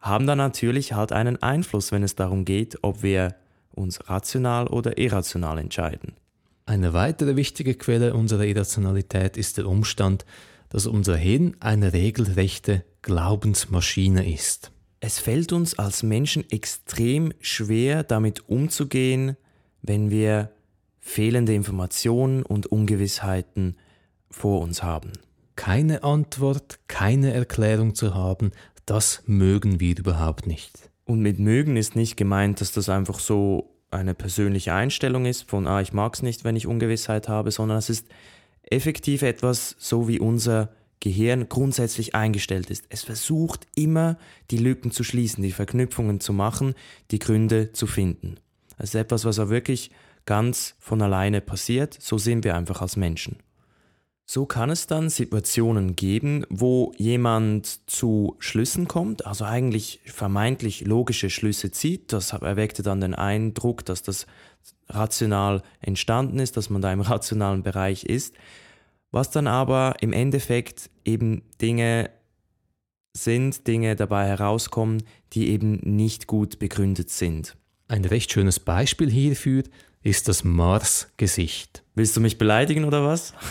haben 0.00 0.26
dann 0.26 0.38
natürlich 0.38 0.94
halt 0.94 1.12
einen 1.12 1.42
Einfluss, 1.42 1.92
wenn 1.92 2.02
es 2.02 2.16
darum 2.16 2.44
geht, 2.44 2.78
ob 2.82 3.02
wir 3.02 3.36
uns 3.74 4.08
rational 4.08 4.66
oder 4.66 4.98
irrational 4.98 5.58
entscheiden. 5.58 6.14
Eine 6.64 6.92
weitere 6.92 7.36
wichtige 7.36 7.74
Quelle 7.74 8.14
unserer 8.14 8.44
Irrationalität 8.44 9.36
ist 9.36 9.58
der 9.58 9.66
Umstand, 9.66 10.24
dass 10.68 10.86
unser 10.86 11.16
Hirn 11.16 11.56
eine 11.60 11.92
regelrechte 11.92 12.84
Glaubensmaschine 13.02 14.32
ist. 14.32 14.70
Es 15.00 15.18
fällt 15.18 15.52
uns 15.52 15.78
als 15.78 16.04
Menschen 16.04 16.48
extrem 16.50 17.34
schwer, 17.40 18.04
damit 18.04 18.48
umzugehen, 18.48 19.36
wenn 19.82 20.10
wir 20.10 20.52
fehlende 21.00 21.52
Informationen 21.52 22.44
und 22.44 22.66
Ungewissheiten 22.66 23.76
vor 24.30 24.60
uns 24.60 24.84
haben. 24.84 25.12
Keine 25.56 26.04
Antwort, 26.04 26.78
keine 26.86 27.34
Erklärung 27.34 27.96
zu 27.96 28.14
haben, 28.14 28.52
das 28.86 29.22
mögen 29.26 29.80
wir 29.80 29.98
überhaupt 29.98 30.46
nicht. 30.46 30.90
Und 31.04 31.20
mit 31.20 31.40
mögen 31.40 31.76
ist 31.76 31.96
nicht 31.96 32.16
gemeint, 32.16 32.60
dass 32.60 32.70
das 32.70 32.88
einfach 32.88 33.18
so 33.18 33.71
eine 33.92 34.14
persönliche 34.14 34.72
Einstellung 34.72 35.26
ist 35.26 35.48
von, 35.48 35.66
ah, 35.66 35.80
ich 35.80 35.92
mag 35.92 36.14
es 36.14 36.22
nicht, 36.22 36.44
wenn 36.44 36.56
ich 36.56 36.66
Ungewissheit 36.66 37.28
habe, 37.28 37.50
sondern 37.50 37.78
es 37.78 37.90
ist 37.90 38.08
effektiv 38.62 39.22
etwas, 39.22 39.76
so 39.78 40.08
wie 40.08 40.18
unser 40.18 40.70
Gehirn 41.00 41.48
grundsätzlich 41.48 42.14
eingestellt 42.14 42.70
ist. 42.70 42.84
Es 42.88 43.02
versucht 43.02 43.66
immer, 43.74 44.18
die 44.50 44.58
Lücken 44.58 44.92
zu 44.92 45.02
schließen, 45.02 45.42
die 45.42 45.50
Verknüpfungen 45.50 46.20
zu 46.20 46.32
machen, 46.32 46.74
die 47.10 47.18
Gründe 47.18 47.72
zu 47.72 47.86
finden. 47.86 48.36
Es 48.78 48.90
ist 48.90 48.94
etwas, 48.94 49.24
was 49.24 49.38
auch 49.38 49.48
wirklich 49.48 49.90
ganz 50.26 50.76
von 50.78 51.02
alleine 51.02 51.40
passiert. 51.40 51.96
So 52.00 52.18
sind 52.18 52.44
wir 52.44 52.54
einfach 52.54 52.80
als 52.80 52.96
Menschen. 52.96 53.38
So 54.34 54.46
kann 54.46 54.70
es 54.70 54.86
dann 54.86 55.10
Situationen 55.10 55.94
geben, 55.94 56.46
wo 56.48 56.94
jemand 56.96 57.86
zu 57.86 58.34
Schlüssen 58.38 58.88
kommt, 58.88 59.26
also 59.26 59.44
eigentlich 59.44 60.00
vermeintlich 60.06 60.86
logische 60.86 61.28
Schlüsse 61.28 61.70
zieht. 61.70 62.14
Das 62.14 62.32
erweckte 62.32 62.82
dann 62.82 63.02
den 63.02 63.14
Eindruck, 63.14 63.84
dass 63.84 64.02
das 64.02 64.26
rational 64.88 65.62
entstanden 65.80 66.38
ist, 66.38 66.56
dass 66.56 66.70
man 66.70 66.80
da 66.80 66.90
im 66.90 67.00
rationalen 67.02 67.62
Bereich 67.62 68.04
ist. 68.04 68.34
Was 69.10 69.30
dann 69.30 69.46
aber 69.46 69.96
im 70.00 70.14
Endeffekt 70.14 70.88
eben 71.04 71.42
Dinge 71.60 72.08
sind, 73.14 73.66
Dinge 73.66 73.96
dabei 73.96 74.28
herauskommen, 74.28 75.02
die 75.34 75.50
eben 75.50 75.74
nicht 75.82 76.26
gut 76.26 76.58
begründet 76.58 77.10
sind. 77.10 77.54
Ein 77.86 78.06
recht 78.06 78.32
schönes 78.32 78.60
Beispiel 78.60 79.10
hierfür 79.10 79.64
ist 80.02 80.26
das 80.26 80.42
Mars-Gesicht. 80.42 81.84
Willst 81.94 82.16
du 82.16 82.22
mich 82.22 82.38
beleidigen 82.38 82.86
oder 82.86 83.04
was? 83.04 83.34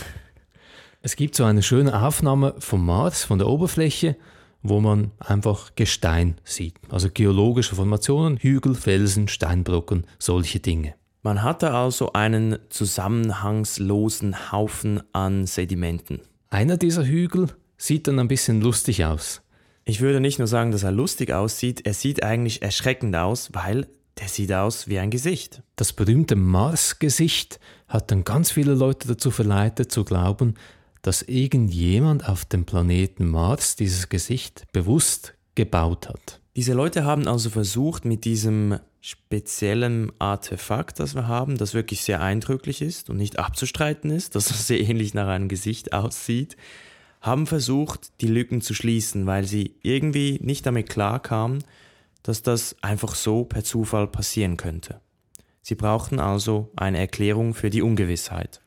Es 1.04 1.16
gibt 1.16 1.34
so 1.34 1.42
eine 1.42 1.64
schöne 1.64 2.00
Aufnahme 2.00 2.54
vom 2.60 2.86
Mars, 2.86 3.24
von 3.24 3.40
der 3.40 3.48
Oberfläche, 3.48 4.14
wo 4.62 4.78
man 4.78 5.10
einfach 5.18 5.74
Gestein 5.74 6.36
sieht. 6.44 6.74
Also 6.90 7.08
geologische 7.12 7.74
Formationen, 7.74 8.36
Hügel, 8.36 8.76
Felsen, 8.76 9.26
Steinbrocken, 9.26 10.06
solche 10.20 10.60
Dinge. 10.60 10.94
Man 11.24 11.42
hatte 11.42 11.72
also 11.72 12.12
einen 12.12 12.56
zusammenhangslosen 12.68 14.52
Haufen 14.52 15.02
an 15.12 15.48
Sedimenten. 15.48 16.20
Einer 16.50 16.76
dieser 16.76 17.04
Hügel 17.04 17.48
sieht 17.76 18.06
dann 18.06 18.20
ein 18.20 18.28
bisschen 18.28 18.60
lustig 18.60 19.04
aus. 19.04 19.42
Ich 19.84 20.00
würde 20.00 20.20
nicht 20.20 20.38
nur 20.38 20.46
sagen, 20.46 20.70
dass 20.70 20.84
er 20.84 20.92
lustig 20.92 21.32
aussieht, 21.32 21.84
er 21.84 21.94
sieht 21.94 22.22
eigentlich 22.22 22.62
erschreckend 22.62 23.16
aus, 23.16 23.50
weil 23.54 23.88
der 24.20 24.28
sieht 24.28 24.52
aus 24.52 24.86
wie 24.86 25.00
ein 25.00 25.10
Gesicht. 25.10 25.64
Das 25.74 25.92
berühmte 25.92 26.36
Mars-Gesicht 26.36 27.58
hat 27.88 28.12
dann 28.12 28.22
ganz 28.22 28.52
viele 28.52 28.74
Leute 28.74 29.08
dazu 29.08 29.32
verleitet 29.32 29.90
zu 29.90 30.04
glauben, 30.04 30.54
dass 31.02 31.22
irgendjemand 31.22 32.28
auf 32.28 32.44
dem 32.44 32.64
Planeten 32.64 33.28
Mars 33.28 33.76
dieses 33.76 34.08
Gesicht 34.08 34.64
bewusst 34.72 35.34
gebaut 35.54 36.08
hat. 36.08 36.40
Diese 36.56 36.72
Leute 36.74 37.04
haben 37.04 37.26
also 37.26 37.50
versucht, 37.50 38.04
mit 38.04 38.24
diesem 38.24 38.78
speziellen 39.00 40.12
Artefakt, 40.20 41.00
das 41.00 41.14
wir 41.14 41.26
haben, 41.26 41.58
das 41.58 41.74
wirklich 41.74 42.02
sehr 42.02 42.22
eindrücklich 42.22 42.82
ist 42.82 43.10
und 43.10 43.16
nicht 43.16 43.38
abzustreiten 43.38 44.10
ist, 44.10 44.36
dass 44.36 44.50
es 44.50 44.66
sehr 44.68 44.80
ähnlich 44.80 45.12
nach 45.12 45.26
einem 45.26 45.48
Gesicht 45.48 45.92
aussieht, 45.92 46.56
haben 47.20 47.46
versucht, 47.46 48.12
die 48.20 48.28
Lücken 48.28 48.60
zu 48.60 48.74
schließen, 48.74 49.26
weil 49.26 49.44
sie 49.44 49.74
irgendwie 49.82 50.38
nicht 50.42 50.66
damit 50.66 50.88
klarkamen, 50.88 51.64
dass 52.22 52.42
das 52.42 52.76
einfach 52.80 53.16
so 53.16 53.44
per 53.44 53.64
Zufall 53.64 54.06
passieren 54.06 54.56
könnte. 54.56 55.00
Sie 55.62 55.74
brauchten 55.74 56.20
also 56.20 56.70
eine 56.76 56.98
Erklärung 56.98 57.54
für 57.54 57.70
die 57.70 57.82
Ungewissheit. 57.82 58.60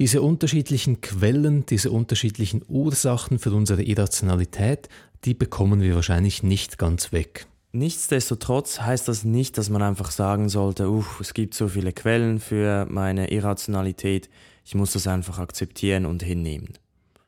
Diese 0.00 0.22
unterschiedlichen 0.22 1.02
Quellen, 1.02 1.66
diese 1.66 1.90
unterschiedlichen 1.90 2.62
Ursachen 2.68 3.38
für 3.38 3.52
unsere 3.52 3.82
Irrationalität, 3.82 4.88
die 5.26 5.34
bekommen 5.34 5.82
wir 5.82 5.94
wahrscheinlich 5.94 6.42
nicht 6.42 6.78
ganz 6.78 7.12
weg. 7.12 7.46
Nichtsdestotrotz 7.72 8.80
heißt 8.80 9.08
das 9.08 9.24
nicht, 9.24 9.58
dass 9.58 9.68
man 9.68 9.82
einfach 9.82 10.10
sagen 10.10 10.48
sollte, 10.48 10.88
uff, 10.88 11.20
es 11.20 11.34
gibt 11.34 11.52
so 11.52 11.68
viele 11.68 11.92
Quellen 11.92 12.40
für 12.40 12.86
meine 12.88 13.30
Irrationalität, 13.30 14.30
ich 14.64 14.74
muss 14.74 14.94
das 14.94 15.06
einfach 15.06 15.38
akzeptieren 15.38 16.06
und 16.06 16.22
hinnehmen. 16.22 16.78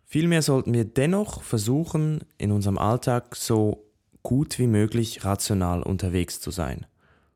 Vielmehr 0.07 0.41
sollten 0.41 0.73
wir 0.73 0.87
dennoch 0.87 1.43
versuchen, 1.43 2.21
in 2.39 2.53
unserem 2.53 2.79
Alltag 2.79 3.37
so 3.37 3.85
gut 4.23 4.59
wie 4.59 4.67
möglich 4.67 5.27
rational 5.27 5.83
unterwegs 5.83 6.41
zu 6.41 6.51
sein. 6.51 6.87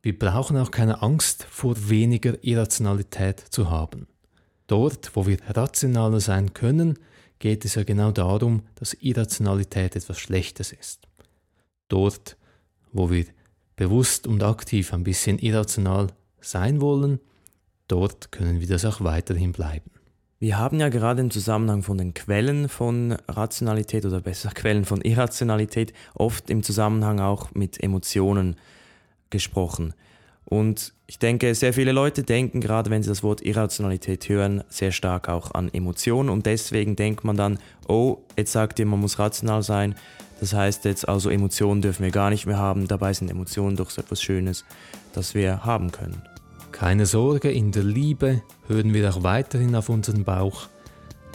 Wir 0.01 0.19
brauchen 0.19 0.57
auch 0.57 0.71
keine 0.71 1.03
Angst 1.03 1.47
vor 1.51 1.91
weniger 1.91 2.43
Irrationalität 2.43 3.39
zu 3.39 3.69
haben. 3.69 4.07
Dort, 4.67 5.15
wo 5.15 5.27
wir 5.27 5.39
rationaler 5.49 6.21
sein 6.21 6.53
können, 6.55 6.99
geht 7.39 7.65
es 7.65 7.75
ja 7.75 7.85
genau 7.85 8.11
darum, 8.13 8.63
dass 8.77 8.95
Irrationalität 8.95 9.97
etwas 9.97 10.19
Schlechtes 10.19 10.73
ist. 10.73 11.07
Dort, 11.89 12.37
wo 12.93 13.11
wir 13.11 13.27
bewusst 13.77 14.27
und 14.27 14.43
aktiv 14.43 14.93
ein 14.93 15.05
bisschen 15.05 15.39
irrational 15.39 16.09
sein 16.41 16.81
wollen, 16.81 17.21
dort 17.89 18.33
können 18.33 18.61
wir 18.61 18.67
das 18.67 18.85
auch 18.85 19.03
weiterhin 19.03 19.53
bleiben. 19.53 19.91
Wir 20.39 20.59
haben 20.59 20.81
ja 20.81 20.91
gerade 20.91 21.23
im 21.23 21.31
Zusammenhang 21.31 21.83
von 21.83 21.97
den 21.97 22.13
Quellen 22.13 22.69
von 22.69 23.13
Rationalität 23.27 24.05
oder 24.05 24.21
besser 24.21 24.51
Quellen 24.51 24.85
von 24.85 25.01
Irrationalität 25.01 25.95
oft 26.15 26.51
im 26.51 26.63
Zusammenhang 26.63 27.21
auch 27.21 27.55
mit 27.55 27.83
Emotionen 27.83 28.57
gesprochen. 29.31 29.95
Und 30.49 30.95
ich 31.09 31.19
denke, 31.19 31.55
sehr 31.57 31.73
viele 31.73 31.91
Leute 31.91 32.23
denken, 32.23 32.61
gerade 32.61 32.89
wenn 32.89 33.03
sie 33.03 33.09
das 33.09 33.25
Wort 33.25 33.43
Irrationalität 33.43 34.29
hören, 34.29 34.63
sehr 34.69 34.93
stark 34.93 35.29
auch 35.29 35.53
an 35.53 35.69
Emotionen 35.75 36.31
und 36.31 36.47
deswegen 36.47 36.95
denkt 36.95 37.25
man 37.25 37.37
dann, 37.37 37.59
oh, 37.89 38.19
jetzt 38.37 38.53
sagt 38.53 38.79
ihr, 38.79 38.87
man 38.87 39.01
muss 39.01 39.19
rational 39.19 39.65
sein. 39.65 39.97
Das 40.39 40.53
heißt 40.53 40.85
jetzt 40.85 41.09
also, 41.09 41.31
Emotionen 41.31 41.83
dürfen 41.83 42.05
wir 42.05 42.13
gar 42.13 42.31
nicht 42.31 42.47
mehr 42.47 42.59
haben. 42.59 42.87
Dabei 42.87 43.13
sind 43.13 43.31
Emotionen 43.31 43.77
doch 43.77 43.91
so 43.91 44.01
etwas 44.03 44.23
Schönes, 44.23 44.65
das 45.13 45.35
wir 45.35 45.65
haben 45.65 45.91
können. 45.91 46.23
Keine 46.71 47.07
Sorge, 47.07 47.51
in 47.51 47.73
der 47.73 47.85
Liebe 47.85 48.43
hören 48.69 48.95
wir 48.95 49.11
auch 49.11 49.23
weiterhin 49.25 49.75
auf 49.75 49.89
unseren 49.89 50.25
Bauch, 50.25 50.69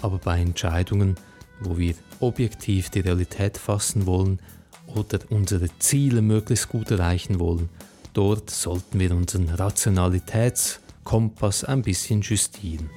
aber 0.02 0.19
bei 0.19 0.39
Entscheidungen, 0.39 1.15
wo 1.60 1.78
wir 1.78 1.95
objektiv 2.19 2.89
die 2.89 3.00
Realität 3.02 3.58
fassen 3.58 4.06
wollen 4.06 4.39
oder 4.86 5.19
unsere 5.30 5.67
Ziele 5.80 6.21
möglichst 6.21 6.69
gut 6.69 6.91
erreichen 6.91 7.39
wollen, 7.39 7.69
Dort 8.13 8.50
sollten 8.50 9.00
wir 9.00 9.12
unseren 9.12 9.50
Rationalitätskompass 9.50 11.63
ein 11.63 11.82
bisschen 11.82 12.21
justieren. 12.21 12.89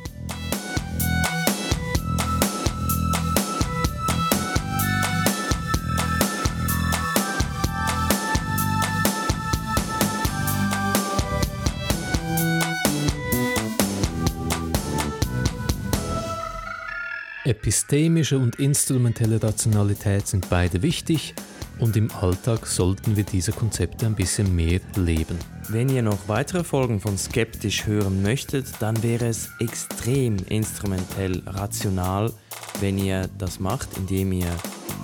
Epistemische 17.44 18.38
und 18.38 18.56
instrumentelle 18.56 19.42
Rationalität 19.42 20.26
sind 20.26 20.48
beide 20.48 20.82
wichtig 20.82 21.34
und 21.78 21.96
im 21.96 22.10
Alltag 22.12 22.66
sollten 22.66 23.16
wir 23.16 23.24
diese 23.24 23.52
Konzepte 23.52 24.06
ein 24.06 24.14
bisschen 24.14 24.54
mehr 24.54 24.80
leben. 24.96 25.38
Wenn 25.68 25.88
ihr 25.88 26.02
noch 26.02 26.28
weitere 26.28 26.64
Folgen 26.64 27.00
von 27.00 27.18
Skeptisch 27.18 27.86
hören 27.86 28.22
möchtet, 28.22 28.66
dann 28.80 29.02
wäre 29.02 29.26
es 29.26 29.48
extrem 29.60 30.36
instrumentell 30.48 31.42
rational, 31.46 32.32
wenn 32.80 32.98
ihr 32.98 33.28
das 33.38 33.60
macht, 33.60 33.96
indem 33.96 34.32
ihr 34.32 34.52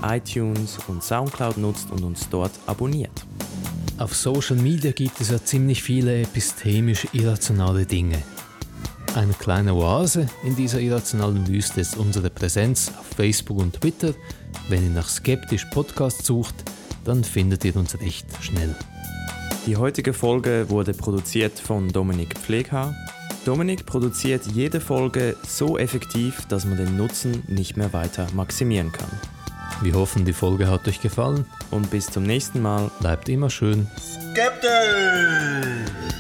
iTunes 0.03 0.79
und 0.89 1.03
SoundCloud 1.03 1.59
nutzt 1.59 1.91
und 1.91 2.05
uns 2.05 2.29
dort 2.31 2.53
abonniert. 2.67 3.27
Auf 3.99 4.15
Social 4.15 4.57
Media 4.57 4.93
gibt 4.93 5.21
es 5.21 5.31
ja 5.31 5.43
ziemlich 5.43 5.83
viele 5.83 6.23
epistemisch 6.23 7.07
irrationale 7.13 7.85
Dinge. 7.85 8.23
Eine 9.15 9.33
kleine 9.33 9.75
Oase 9.75 10.27
in 10.45 10.57
dieser 10.57 10.81
irrationalen 10.81 11.47
Wüste 11.49 11.81
ist 11.81 11.97
unsere 11.97 12.31
Präsenz 12.31 12.93
auf 12.99 13.07
Facebook 13.17 13.59
und 13.59 13.81
Twitter– 13.81 14.15
wenn 14.69 14.85
ihr 14.85 14.91
nach 14.91 15.09
Skeptisch 15.09 15.65
Podcast 15.67 16.25
sucht, 16.25 16.55
dann 17.05 17.25
findet 17.25 17.65
ihr 17.65 17.75
uns 17.77 17.99
recht 18.01 18.27
schnell. 18.41 18.75
Die 19.67 19.77
heutige 19.77 20.13
Folge 20.13 20.67
wurde 20.69 20.93
produziert 20.95 21.59
von 21.59 21.89
Dominik 21.89 22.39
Pfleghaar. 22.39 22.95
Dominik 23.45 23.87
produziert 23.87 24.47
jede 24.47 24.81
Folge 24.81 25.37
so 25.47 25.79
effektiv, 25.79 26.47
dass 26.49 26.65
man 26.65 26.77
den 26.77 26.97
Nutzen 26.97 27.43
nicht 27.49 27.77
mehr 27.77 27.93
weiter 27.93 28.27
maximieren 28.35 28.93
kann. 28.93 29.11
Wir 29.83 29.95
hoffen, 29.95 30.25
die 30.25 30.33
Folge 30.33 30.69
hat 30.69 30.87
euch 30.87 31.01
gefallen. 31.01 31.47
Und 31.71 31.91
bis 31.91 32.07
zum 32.07 32.25
nächsten 32.25 32.61
Mal. 32.61 32.91
Bleibt 33.01 33.29
immer 33.29 33.49
schön. 33.49 33.87
Skeptisch! 34.33 36.20